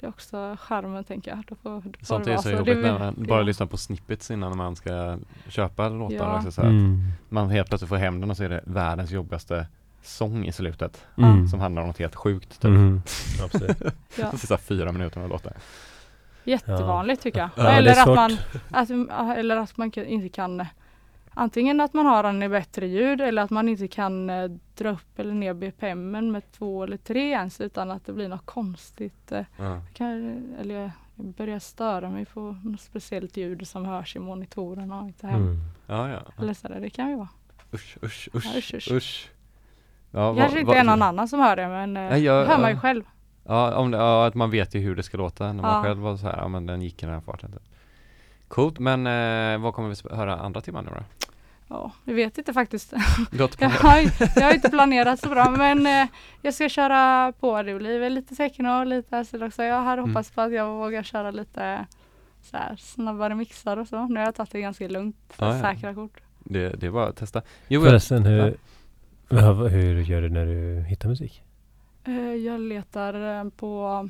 [0.00, 1.44] det är också charmen tänker jag.
[1.48, 3.44] Då får, då får Sånt det är så Det jobbigt vill- när man bara det-
[3.44, 6.16] lyssnar på snippets innan man ska köpa låtar.
[6.16, 6.36] Ja.
[6.36, 6.68] Också, så här.
[6.68, 6.98] Mm.
[7.28, 9.66] Man helt plötsligt får hem den och så är det världens jobbigaste
[10.02, 11.06] sång i slutet.
[11.18, 11.48] Mm.
[11.48, 12.48] Som handlar om något helt sjukt.
[12.50, 12.64] Typ.
[12.64, 13.02] Mm.
[13.38, 13.48] Ja.
[14.16, 15.52] Det är så här fyra minuter med låtar.
[16.44, 17.48] Jättevanligt tycker jag.
[17.56, 18.36] Ja, det eller, är att man,
[18.70, 20.66] att, eller att man inte kan
[21.34, 24.90] Antingen att man har den i bättre ljud eller att man inte kan eh, dra
[24.90, 29.32] upp eller ner BPMen med två eller tre ens utan att det blir något konstigt.
[29.32, 29.80] Eh, Ja.
[29.94, 30.90] kan, eller jag
[31.26, 35.42] börjar störa mig på något speciellt ljud som hörs i monitorerna och inte hem.
[35.42, 35.56] Mm.
[35.86, 36.18] Ja, ja.
[36.42, 37.28] Eller så där, det kan ju vara.
[37.74, 38.90] Usch, usch, Ja, usch, usch, usch.
[38.92, 39.30] usch.
[40.10, 42.46] Ja, Kanske vad- inte vad- är någon annan som hör det men eh, Nej, jag-
[42.46, 43.04] hör man ju själv.
[43.44, 45.98] Ja, om det, ja, att man vet ju hur det ska låta när man själv
[46.00, 47.54] var så här, ja men den gick i den här farten.
[48.50, 51.26] Coolt, men eh, vad kommer vi höra andra timman nu då?
[51.68, 52.94] Ja, jag vet inte faktiskt.
[53.30, 56.06] Du har inte Jag har, ju- jag har inte planerat så bra men eh,
[56.42, 57.62] jag ska köra på.
[57.62, 59.62] Det blir lite techno och lite acid också.
[59.62, 60.10] Jag hade Mm.
[60.10, 61.86] hoppats på att jag vågar köra lite
[62.42, 64.06] så här, snabbare mixar och så.
[64.06, 65.16] Nu har jag tagit det ganska lugnt.
[65.38, 65.62] Så Ja, ja.
[65.62, 66.20] Säkra kort.
[66.38, 67.42] Det, det är bara att testa.
[67.68, 68.56] Jo, Förresten, hur,
[69.28, 71.42] hur, hur gör du när du hittar musik?
[72.04, 74.08] Eh, jag letar eh, på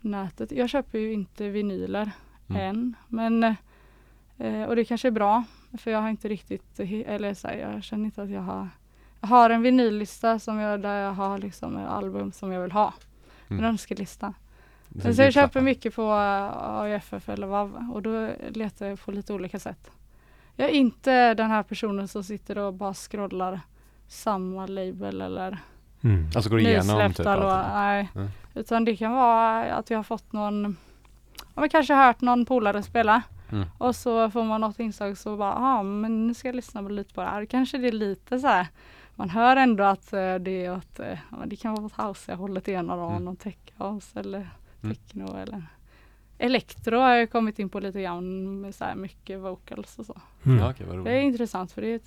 [0.00, 0.52] nätet.
[0.52, 2.10] Jag köper ju inte vinyler
[2.50, 2.62] Mm.
[2.62, 2.96] än.
[3.08, 3.44] Men,
[4.38, 5.44] eh, och det kanske är bra.
[5.78, 8.68] För jag har inte riktigt, eller så här, jag känner inte att jag har
[9.20, 12.92] jag har en vinyllista som jag, där jag har liksom album som jag vill ha.
[13.48, 13.64] En Mm.
[13.70, 14.34] önskelista.
[14.88, 18.86] det är Men så jag köper mycket på eh, AIFF eller VAV och då letar
[18.86, 19.90] jag på lite olika sätt.
[20.56, 23.60] Jag är inte den här personen som sitter och bara scrollar
[24.08, 25.58] samma label eller
[26.02, 26.26] Mm.
[26.34, 27.68] Alltså går igenom typ allt.
[27.74, 28.08] Nej.
[28.14, 28.28] Mm.
[28.54, 30.76] Utan det kan vara att jag har fått någon,
[31.58, 33.22] ja men kanske hört någon polare spela.
[33.52, 33.66] Mm.
[33.78, 36.88] Och så får man något inslag så bara, ja men nu ska jag lyssna på
[36.88, 37.44] lite på det här.
[37.44, 38.66] Kanske det är lite så här.
[39.14, 42.34] Man hör ändå att eh, det är åt, eh, ja, det kan vara åt house
[42.34, 43.28] hållet ena dagen Mm.
[43.28, 44.50] och tech house eller
[44.82, 44.94] Mm.
[44.96, 45.62] techno eller
[46.38, 50.20] Elektro har jag kommit in på lite grann med så här mycket vocals och så.
[50.46, 50.58] Mm.
[50.58, 52.02] Ja, vad Det är intressant för det,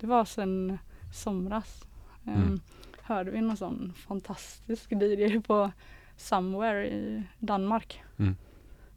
[0.00, 0.78] det var sen
[1.14, 1.84] somras.
[2.24, 2.60] Um, Mm.
[3.02, 5.70] Hörde vi någon sån fantastisk DJ på
[6.16, 8.02] Somewhere i Danmark.
[8.18, 8.36] Mm.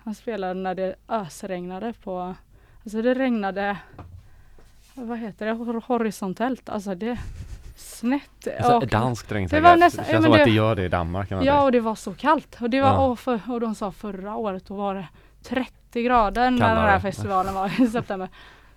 [0.09, 2.35] Han spelade när det ösregnade på,
[2.83, 3.77] alltså det regnade,
[4.93, 7.17] vad heter det, hor- horisontellt, alltså det
[7.75, 8.47] snett.
[8.57, 10.89] Alltså, och- danskt regn Det nästan- Det känns som att det- det gör det i
[10.89, 11.31] Danmark.
[11.31, 11.61] Ja säga.
[11.61, 12.97] och det var så kallt och det var, Ja.
[13.07, 15.07] och, för, och de sa förra året då var det
[15.43, 16.89] 30 grader när den Kallare.
[16.89, 18.29] här festivalen var i september.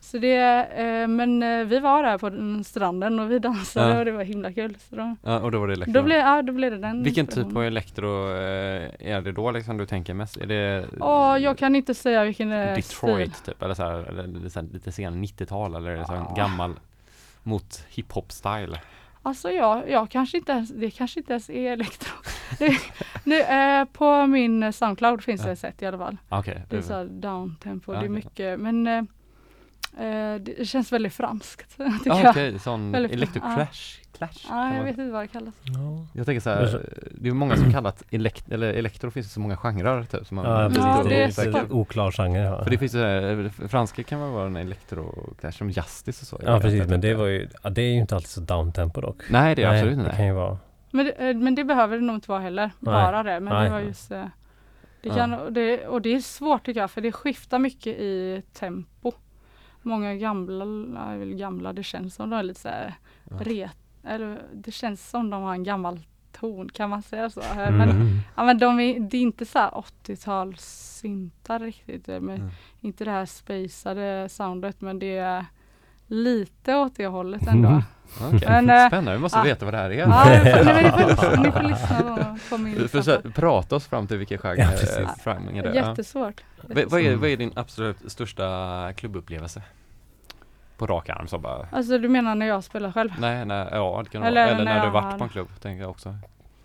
[0.05, 3.99] Så det, eh, men eh, vi var där på den stranden och vi dansade Ja.
[3.99, 4.77] och det var himla kul.
[4.91, 5.93] Så då, Ja, och då var det elektro.
[5.93, 9.51] då, blev, ja, då blev det den Vilken typ av elektro eh, är det då
[9.51, 10.37] liksom du tänker mest?
[10.37, 13.53] Är det Åh, jag kan inte säga vilken Detroit stil.
[13.55, 13.63] typ?
[13.63, 16.35] Eller, så här, eller lite, så här, lite sen 90-tal eller det så här Ja.
[16.37, 16.75] gammal
[17.43, 18.79] mot hiphop-style?
[19.23, 22.13] Alltså jag, jag kanske inte ens, det kanske inte ens är elektro.
[22.59, 22.77] det,
[23.25, 25.47] nu, eh, på min Soundcloud finns Ja.
[25.47, 26.17] det ett sätt i alla fall.
[26.29, 26.63] Okej.
[26.71, 29.03] Det är så downtempo, Ja, det är mycket men eh,
[30.41, 31.79] det känns väldigt franskt
[32.11, 32.31] Ah.
[32.31, 33.55] Okej, sån Väldigt- electro ja.
[33.55, 34.01] clash.
[34.13, 35.55] clash kan Ja, jag vet inte vad det kallas.
[35.63, 36.07] Ja.
[36.13, 36.81] Jag tänker så här,
[37.11, 40.27] det är många som kallat elekt eller elektro finns det så många genrer typ.
[40.27, 40.85] Som man, Ja, precis.
[40.85, 41.55] Ja, det det är svårt.
[41.55, 42.39] en oklar genre.
[42.45, 42.65] Ja.
[42.65, 46.23] För det finns ju så här, franska kan man vara en elektro clash som Justice
[46.23, 46.41] och så.
[46.47, 46.87] ja, precis.
[46.89, 49.23] Men det var ju, ja, det är ju inte alltid så downtempo dock.
[49.31, 50.17] Nej, det är Nej, absolut Det inte.
[50.17, 50.59] kan ju vara.
[50.91, 52.63] Men det, eh, men det behöver det nog inte vara heller.
[52.79, 52.93] Nej.
[52.95, 53.41] Bara det.
[53.41, 53.65] Men Nej.
[53.65, 54.25] det var just eh,
[55.03, 55.15] det Ja.
[55.15, 59.13] kan, och, det, och det är svårt tycker jag för det skiftar mycket i tempo.
[59.83, 60.65] Många gamla,
[61.17, 62.95] väl gamla, det känns som de är lite så här
[63.31, 63.37] Ja.
[63.41, 66.01] ret, eller det känns som de har en gammal
[66.33, 67.41] ton, kan man säga så?
[67.41, 68.09] Eh, Men, Mm.
[68.37, 72.07] ja, men de är, det är inte så här 80-talssyntar riktigt.
[72.07, 72.49] Men Mm.
[72.81, 75.47] Inte det här spacade soundet men det är
[76.07, 77.69] lite åt det hållet ändå.
[77.69, 77.83] Mhm.
[78.27, 79.43] Okej, Men, eh, spännande, vi måste ah.
[79.43, 79.95] veta vad det här är.
[79.99, 83.77] Ja, ni får, ni får, lyssna- ni får lyssna då på min Du får prata
[83.77, 85.23] oss fram till vilken genre Ja, precis.
[85.25, 85.75] framing är det.
[85.75, 86.41] Jättesvårt.
[86.63, 89.63] Vad, vad, är, vad är din absolut största klubbupplevelse?
[90.77, 93.11] På rak arm så bara, Alltså du menar när jag spelar själv?
[93.19, 94.55] nej, nej, ja det kan Eller vara.
[94.55, 96.15] Eller när när du varit har- på en klubb, tänker jag också.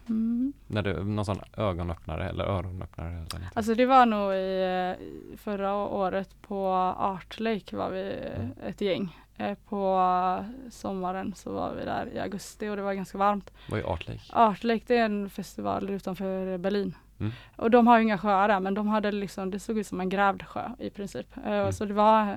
[0.10, 0.54] Mm.
[0.68, 3.48] När du, någon sån ögonöppnare eller öronöppnare eller.
[3.54, 4.96] Alltså det var nog i,
[5.34, 6.68] eh, förra året på
[6.98, 8.02] Art Lake var vi
[8.36, 8.52] Mm.
[8.64, 9.18] eh, ett gäng.
[9.38, 13.52] Eh, På sommaren så var vi där i augusti och det var ganska varmt.
[13.70, 14.20] Vad är Art Lake?
[14.34, 16.96] Art Lake det är en festival utanför Berlin.
[17.20, 17.32] Mm.
[17.56, 20.00] Och de har ju inga sjöar där men de hade liksom, det såg ut som
[20.02, 21.38] en grävd sjö i princip.
[21.46, 21.72] Eh, Mm.
[21.74, 22.36] Så det var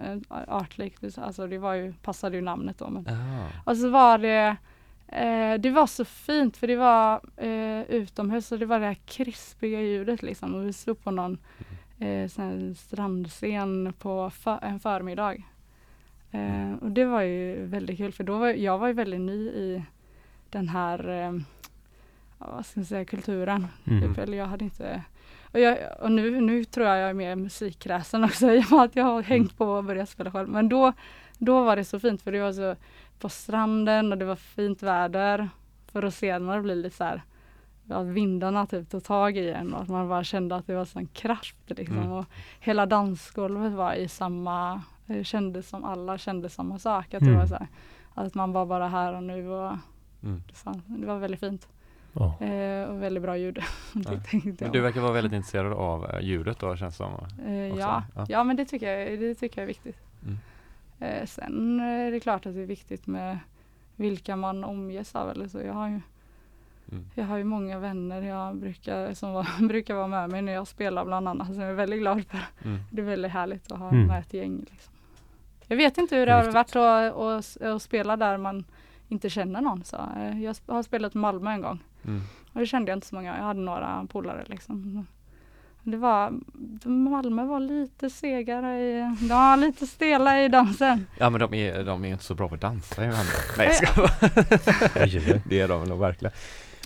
[0.48, 2.88] Art Lake, det- alltså det var ju, passade ju namnet då.
[2.90, 3.06] Men.
[3.64, 4.56] Och så var det
[5.08, 8.94] eh, det var så fint för det var eh, utomhus och det var det här
[9.06, 10.54] krispiga ljudet liksom.
[10.54, 11.38] Och vi stod på någon
[11.98, 15.36] eh, sån här strandscen på för, en förmiddag.
[16.30, 19.48] Eh, och det var ju väldigt kul för då var jag var ju väldigt ny
[19.48, 19.82] i
[20.50, 21.32] den här eh,
[22.38, 23.66] vad ska jag säga, kulturen.
[23.86, 24.14] Mm.
[24.14, 25.02] Typ, jag hade inte
[25.52, 28.80] och, jag, och nu, nu tror jag jag är mer musikkräsen också i och med
[28.80, 30.48] att jag har hängt på och börjat spela själv.
[30.48, 30.92] Men då,
[31.38, 32.76] då var det så fint för det var så
[33.18, 35.48] på stranden och det var fint väder.
[35.92, 37.22] För att senare bli lite så här
[37.88, 40.84] att vindarna typ tog tag i en och att man bara kände att det var
[40.84, 41.98] sån kraft liksom.
[41.98, 42.12] Mm.
[42.12, 42.24] Och
[42.60, 44.82] hela dansgolvet var i samma,
[45.18, 47.14] det kändes som alla kände samma sak.
[47.14, 47.38] Att det Mm.
[47.38, 47.66] var så här,
[48.14, 49.76] att man var bara här och nu och
[50.22, 50.42] Mm.
[50.64, 51.68] det, det var väldigt fint.
[52.12, 52.38] Ja.
[52.46, 53.54] Eh, och väldigt bra ljud.
[53.92, 57.12] det Men du verkar vara väldigt intresserad av eh, ljudet då känns det som.
[57.46, 58.02] Eh, ja.
[58.14, 58.26] ja.
[58.28, 58.44] Ja.
[58.44, 59.96] men det tycker jag, det tycker jag är viktigt.
[60.22, 60.38] Mm.
[61.00, 63.38] Eh, sen är det klart att det är viktigt med
[63.96, 65.30] vilka man omges av.
[65.30, 65.58] Eller så.
[65.60, 66.00] Jag, har ju,
[66.92, 67.04] Mm.
[67.14, 70.66] jag har ju många vänner jag brukar, som var, brukar vara med mig när jag
[70.66, 71.46] spelar bland annat.
[71.46, 72.38] Som jag är väldigt glad för.
[72.64, 72.78] Mm.
[72.90, 74.06] Det är väldigt härligt att ha Mm.
[74.06, 74.58] med ett gäng.
[74.70, 74.92] Liksom.
[75.70, 78.64] Jag vet inte hur det har varit att, att, att spela där man
[79.08, 79.84] inte känner någon.
[79.84, 81.78] Så, eh, jag har spelat i Malmö en gång.
[82.04, 82.22] Mm.
[82.52, 83.36] Och det kände jag inte så många.
[83.36, 85.06] Jag hade några polare liksom.
[85.82, 86.32] Det var,
[86.84, 91.06] Malmö var lite segare i, de var lite stela i dansen.
[91.18, 93.16] Ja men de är, de är inte så bra på att dansa ändå.
[93.58, 94.30] Nej jag ska bara.
[95.48, 96.32] Det är de nog verkligen.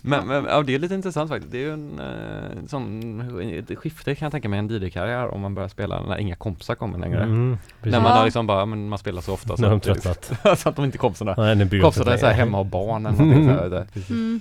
[0.09, 1.51] Men, men ja, det är lite intressant faktiskt.
[1.51, 5.41] Det är ju en eh, sån, ett skifte kan jag tänka mig, en DJ-karriär om
[5.41, 7.23] man börjar spela när inga kompisar kommer längre.
[7.23, 8.17] Mm, När man Ja.
[8.17, 10.31] har liksom bara, men man spelar så ofta så att tröttnat.
[10.59, 12.33] så att de inte kompisarna Nej, Kompisarna är såhär längre.
[12.45, 13.87] hemma och barn eller någonting så här.
[14.09, 14.39] Mm.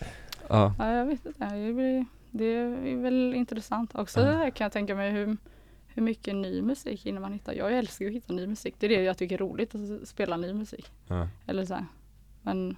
[0.48, 0.74] Ja.
[0.78, 1.44] Ja, jag vet inte.
[1.54, 3.94] Det, blir, det är väl intressant.
[3.94, 4.50] Också Ja.
[4.50, 5.36] kan jag tänka mig hur,
[5.88, 7.52] hur mycket ny musik innan man hittar.
[7.52, 8.74] Jag älskar ju att hitta ny musik.
[8.78, 10.86] Det är det jag tycker är roligt, att spela ny musik.
[11.08, 11.28] Ja.
[11.46, 11.84] Eller så här.
[12.42, 12.76] Men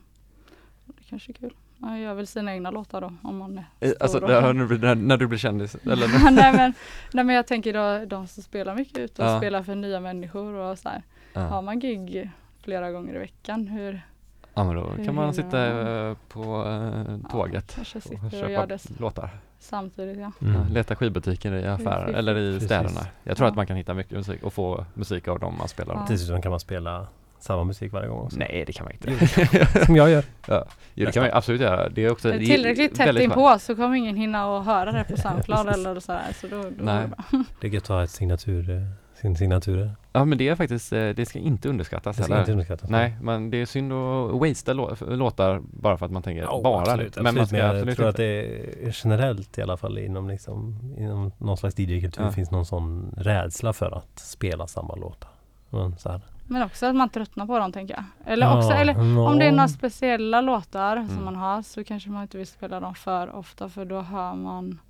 [0.86, 1.54] det kanske är kul.
[1.78, 4.78] Man gör väl sina egna låtar då om man är Eh, stor Alltså och- när,
[4.78, 6.30] när, när, du blir kändis, eller?
[6.32, 6.74] nej, men,
[7.12, 9.38] nej men jag tänker då de som spelar mycket ut och Ja.
[9.38, 11.02] spelar för nya människor och så här.
[11.34, 11.60] Har Ja.
[11.60, 12.30] man gig
[12.62, 14.00] flera gånger i veckan hur
[14.54, 15.66] ja men då kan man Hur- sitta
[16.08, 19.30] eh, på eh, tåget kanske och och köpa det låtar.
[19.58, 20.32] samtidigt ja.
[20.38, 20.72] Ja, Mm.
[20.72, 22.68] leta skivbutiker i affärer eller i Precis.
[22.68, 23.00] städerna.
[23.24, 23.50] Jag tror Ja.
[23.50, 25.94] att man kan hitta mycket musik och få musik av dem man spelar.
[25.94, 26.06] Ja.
[26.08, 27.06] Dessutom kan man spela
[27.38, 28.38] samma musik varje gång också.
[28.38, 29.26] Nej det kan man inte.
[29.86, 30.24] Som jag gör.
[30.48, 30.64] ja.
[30.94, 31.88] Jo, det kan man absolut göra.
[31.88, 35.04] Det är också det är tillräckligt tätt inpå så kommer ingen hinna att höra det
[35.04, 36.32] på Soundcloud eller så här.
[36.40, 37.06] Så då, då Nej.
[37.60, 38.82] det är gött att ha ett signatur, eh,
[39.20, 39.90] sin signatur.
[40.12, 42.90] Ja men det är faktiskt, eh, det ska inte underskattas Det ska inte underskattas.
[42.90, 46.60] Nej, men det är synd att wastea lå- låtar bara för att man tänker Ja,
[46.64, 46.80] bara.
[46.82, 47.48] absolut, men man absolut.
[47.48, 48.10] ska Men jag absolut tror inte.
[48.10, 52.30] att det är generellt i alla fall inom, liksom, inom någon slags DJ-kultur Ja.
[52.32, 55.30] finns någon sån rädsla för att spela samma låtar.
[55.70, 56.20] Men så här.
[56.48, 58.04] Men också att man tröttnar på dem tänker jag.
[58.32, 61.08] Eller Ja, också, eller om det är några speciella låtar Mm.
[61.08, 64.34] som man har så kanske man inte vill spela dem för ofta för då hör
[64.34, 64.80] man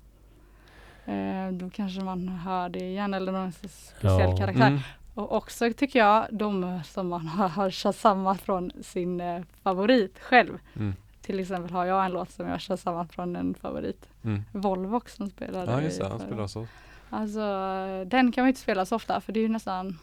[1.05, 4.37] eh, då kanske man hör det igen eller någon speciell Ja.
[4.37, 4.67] karaktär.
[4.67, 4.79] Mm.
[5.13, 10.59] Och också tycker jag de som man har, har shazammat från sin eh, favorit själv.
[10.75, 10.95] Mm.
[11.21, 14.09] Till exempel har jag en låt som jag shazammat från en favorit.
[14.23, 14.43] Mm.
[14.51, 16.67] Volvox som spelade Ja just det, han spelar så.
[17.09, 17.39] Alltså
[18.05, 19.99] den kan man inte spela så ofta för det är ju nästan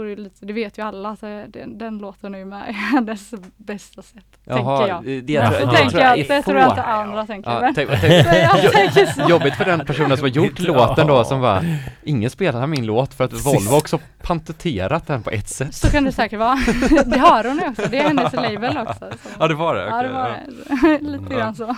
[0.00, 2.72] är det, lite, det vet ju alla, så den, den låten är ju med i
[2.94, 4.24] hennes bästa sätt.
[4.44, 5.04] tänker jag.
[5.04, 5.50] det, det, Jaha.
[5.50, 7.50] tror- Det, det tänker tror jag, det tror jag inte andra tänker.
[7.50, 8.26] Ja, men, tänk, tänk,
[8.64, 9.30] jag tänker så.
[9.30, 11.24] jobbigt för den personen som har gjort låten då ja.
[11.24, 11.62] som bara
[12.02, 13.32] Ingen spelar min låt för att.
[13.32, 16.58] Volvo också patenterat den på ett sätt Så kan det säkert vara.
[17.06, 18.98] Det har hon också, det är hennes label också.
[19.22, 19.28] Så.
[19.38, 19.84] Ja det var det?
[19.86, 20.36] Ja det var ja.
[20.88, 20.98] det.
[21.00, 21.36] Lite Ja.
[21.38, 21.76] grann så.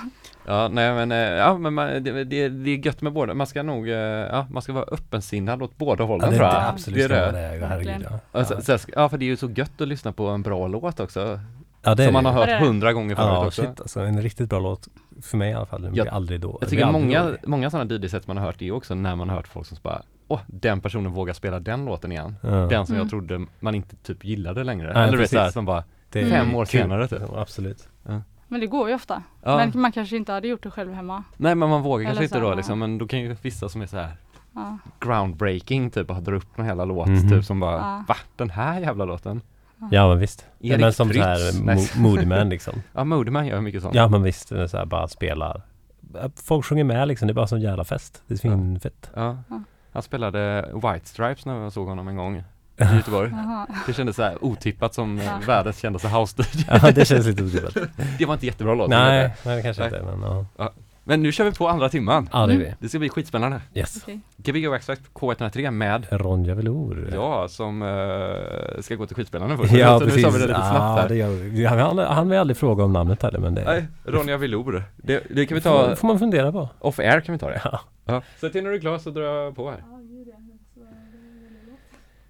[0.48, 3.46] Ja, nej men, eh, ja men man, det, det, det är gött med båda, man
[3.46, 6.52] ska nog, eh, ja man ska vara öppensinnad åt båda hållen Ja, det tror är
[6.52, 6.62] jag.
[6.62, 7.58] det absolut det är det.
[7.58, 7.66] det.
[7.66, 8.40] Herregud, ja.
[8.40, 10.66] Och så, så, ja för det är ju så gött att lyssna på en bra
[10.66, 11.40] låt också,
[11.82, 13.62] Ja, det som man har Ja, hört hundra gånger förut Ja, också.
[13.62, 14.00] shit alltså.
[14.00, 14.88] En riktigt bra låt.
[15.22, 15.82] För mig i alla fall.
[15.82, 16.58] Den blir aldrig då.
[16.60, 17.38] Jag tycker många, dålig.
[17.46, 20.02] många sådana DJ-set man har hört är också när man har hört folk som bara
[20.28, 22.36] åh, den personen vågar spela den låten igen.
[22.42, 22.48] Ja.
[22.48, 23.04] Den som Mm.
[23.04, 24.92] jag trodde man inte typ gillade längre.
[24.94, 25.54] Nej, Eller du vet såhär precis.
[25.54, 26.80] som bara, Det är fem år kul.
[26.80, 27.22] senare typ.
[27.32, 27.88] Ja, absolut.
[28.48, 29.22] Men det går ju ofta.
[29.42, 29.56] Ja.
[29.56, 31.24] Men man kanske inte hade gjort det själv hemma.
[31.36, 33.68] Nej men man vågar Eller kanske inte så då liksom, men då kan ju vissa
[33.68, 34.16] som är så här
[34.54, 34.78] Ja.
[35.00, 37.28] groundbreaking typ och drar upp någon hela låt Mhm.
[37.30, 38.04] typ som bara, Ja.
[38.08, 38.16] va?
[38.36, 39.40] Den här jävla låten?
[39.90, 40.46] Ja men visst.
[40.60, 42.74] Erik men som så här mo- Moody Man liksom.
[42.92, 43.94] Ja, Modeman gör mycket sånt.
[43.94, 45.62] Ja men visst, det är så här, bara spelar.
[46.36, 48.22] Folk sjunger med liksom, det är bara sån jävla fest.
[48.26, 49.10] Det är svinfett.
[49.14, 49.36] Ja.
[49.48, 49.62] Ja.
[49.92, 52.44] Han spelade White Stripes när jag såg honom en gång
[52.80, 53.30] i Göteborg.
[53.86, 55.40] Det kändes så här otippat som Ja.
[55.46, 57.76] världens kändaste house Ja det känns lite otippat.
[58.18, 58.90] Det var inte jättebra låt.
[58.90, 60.00] nej, nej det kanske Nej.
[60.00, 60.72] inte men ja.
[61.04, 62.28] Men nu kör vi på andra timman.
[62.32, 62.66] Ja det är Mm.
[62.68, 62.74] vi.
[62.80, 63.60] Det ska bli skitspännande.
[63.74, 63.96] Yes.
[64.02, 64.20] Okej.
[64.36, 67.10] Gbg Waxact K103 med Ronja Velour.
[67.14, 69.72] Ja, som eh, ska gå till skitspelaren först.
[69.72, 70.16] Ja Så precis.
[70.16, 71.64] Nu sa vi det lite snabbt ja, det gör vi.
[71.64, 74.84] Han, han, han vill aldrig fråga om namnet heller men det Nej, Ronja Velour.
[74.96, 76.68] Det, det kan vi får, ta får man fundera på.
[76.78, 77.60] off air kan vi ta det.
[77.64, 77.80] Ja.
[78.04, 78.22] Ja.
[78.40, 79.78] Sätt in när du är klar så drar jag på här.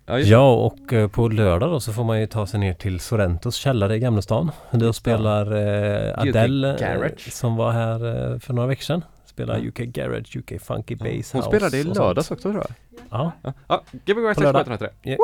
[0.09, 3.01] Ja, Ja och eh, på lördag då så får man ju ta sig ner till
[3.01, 4.51] Sorrentos källare i Gamla stan.
[4.70, 7.32] Då spelar eh, Adele eh, Garage.
[7.32, 9.05] som var här eh, för några veckor sedan.
[9.26, 9.66] Spelar.
[9.66, 10.97] UK Garage, UK Funky.
[10.97, 13.01] Bass Hon spelade i lördags också tror jag.
[13.10, 13.32] Ja.
[13.43, 14.66] Ja, ja Gbg Waxact lördag.
[14.66, 15.16] K103.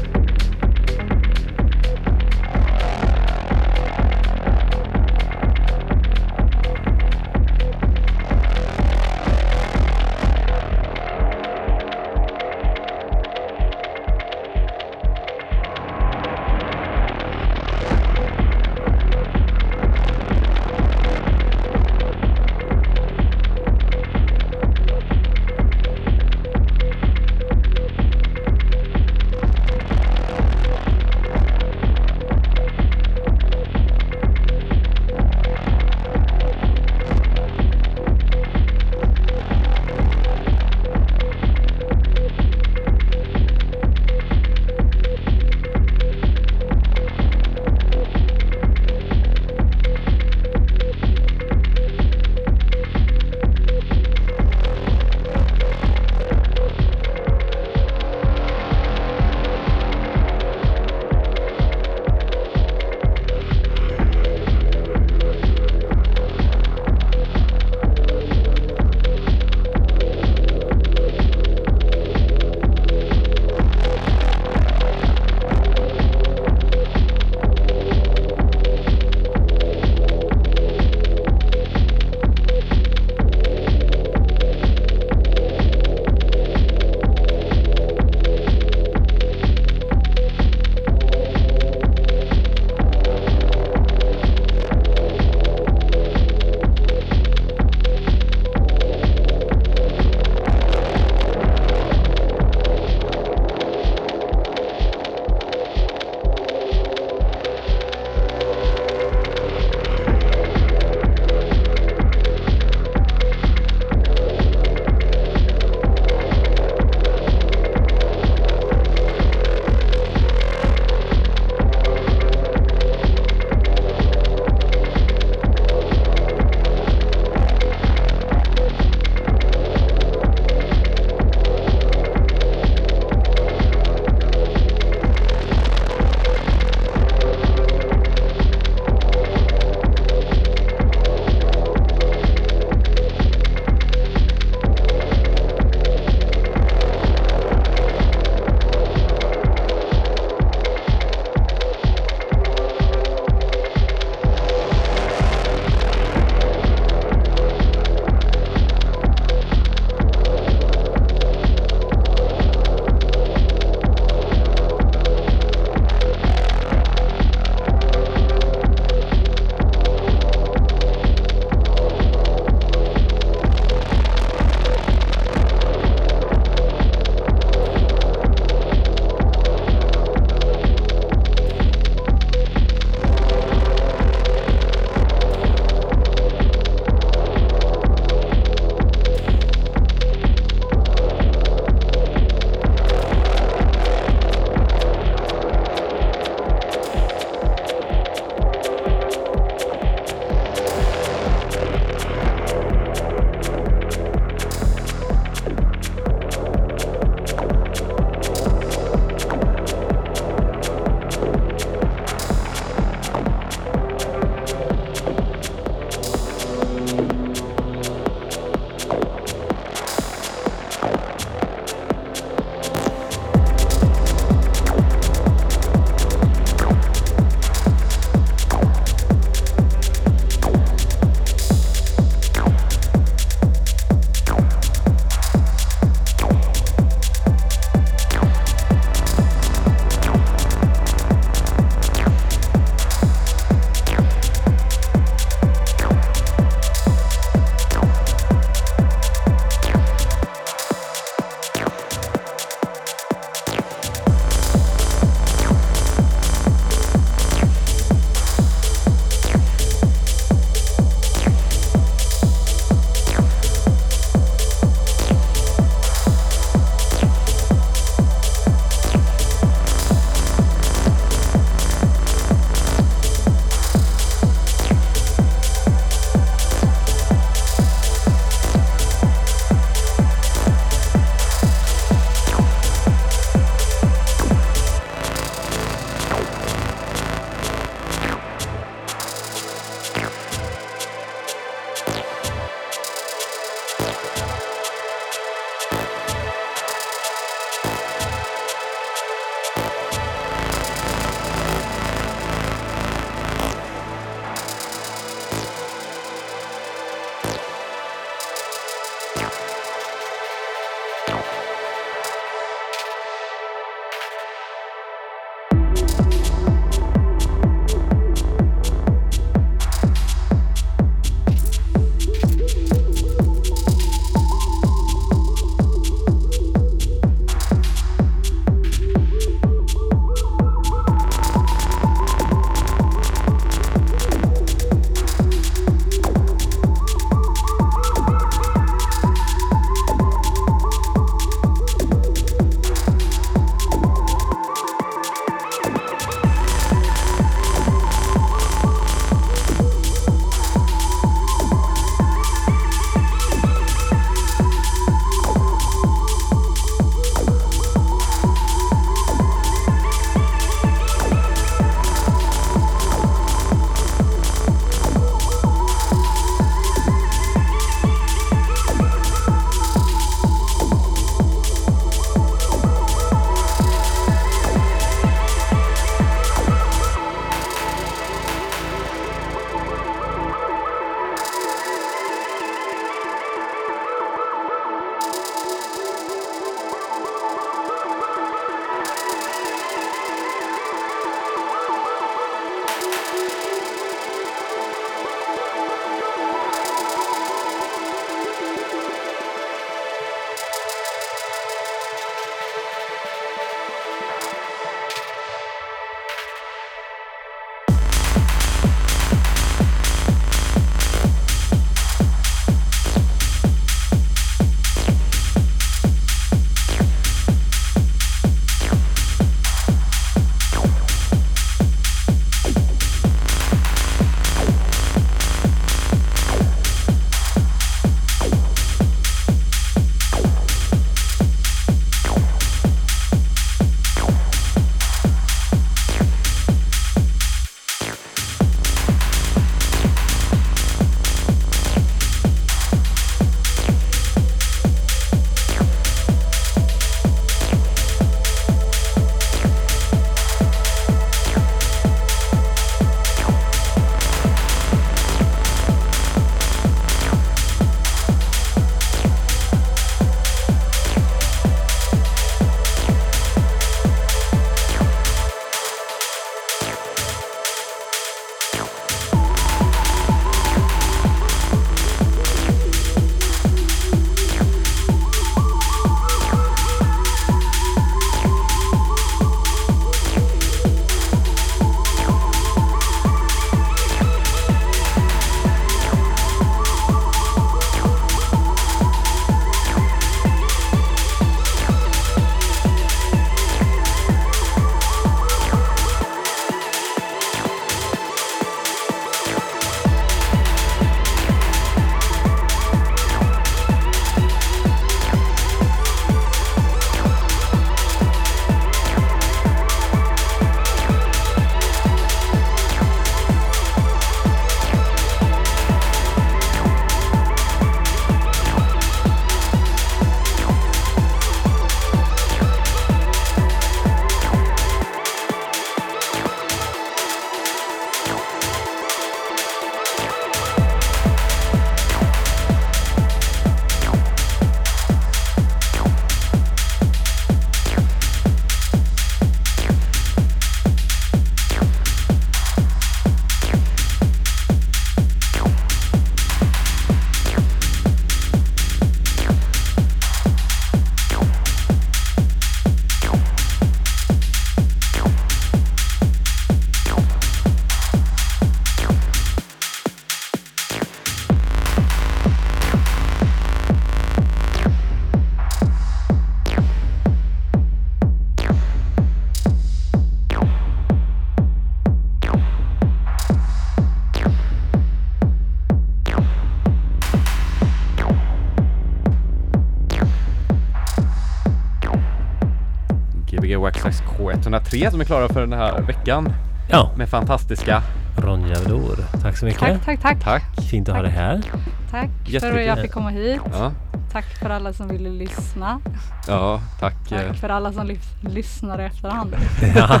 [584.84, 586.28] K103 som är klara för den här veckan
[586.70, 587.82] Ja, med fantastiska
[588.18, 588.96] Ronja Vedor.
[589.22, 589.60] Tack så mycket.
[589.60, 590.24] Tack, tack, tack.
[590.24, 590.42] Tack!
[590.70, 591.42] Fint att ha dig här.
[591.90, 593.40] Tack för att jag fick komma hit.
[593.52, 593.72] Ja,
[594.12, 595.80] Tack för alla som ville lyssna.
[596.28, 597.12] ja tack.
[597.12, 599.36] eh, Tack för alla som lys- lyssnar i efterhand.
[599.76, 600.00] Ja,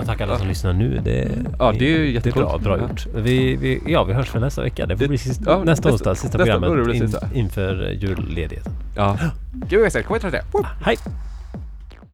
[0.00, 1.00] och tack alla som lyssnar nu.
[1.04, 1.28] Det,
[1.58, 2.62] Ja, det är ju Det är jättecoolt.
[2.62, 3.06] bra, bra gjort.
[3.14, 4.86] Vi, vi, ja, vi hörs väl nästa vecka.
[4.86, 7.08] Det får Det- bli sist, ja, nästa nästa- onsdag, sista nästa- programmet det blir in,
[7.10, 7.26] sista.
[7.34, 8.72] inför julledigheten.
[8.96, 9.16] Ja.
[9.52, 10.40] Gud, jag säger K103.
[10.52, 10.66] Woo!
[10.84, 10.96] Hej!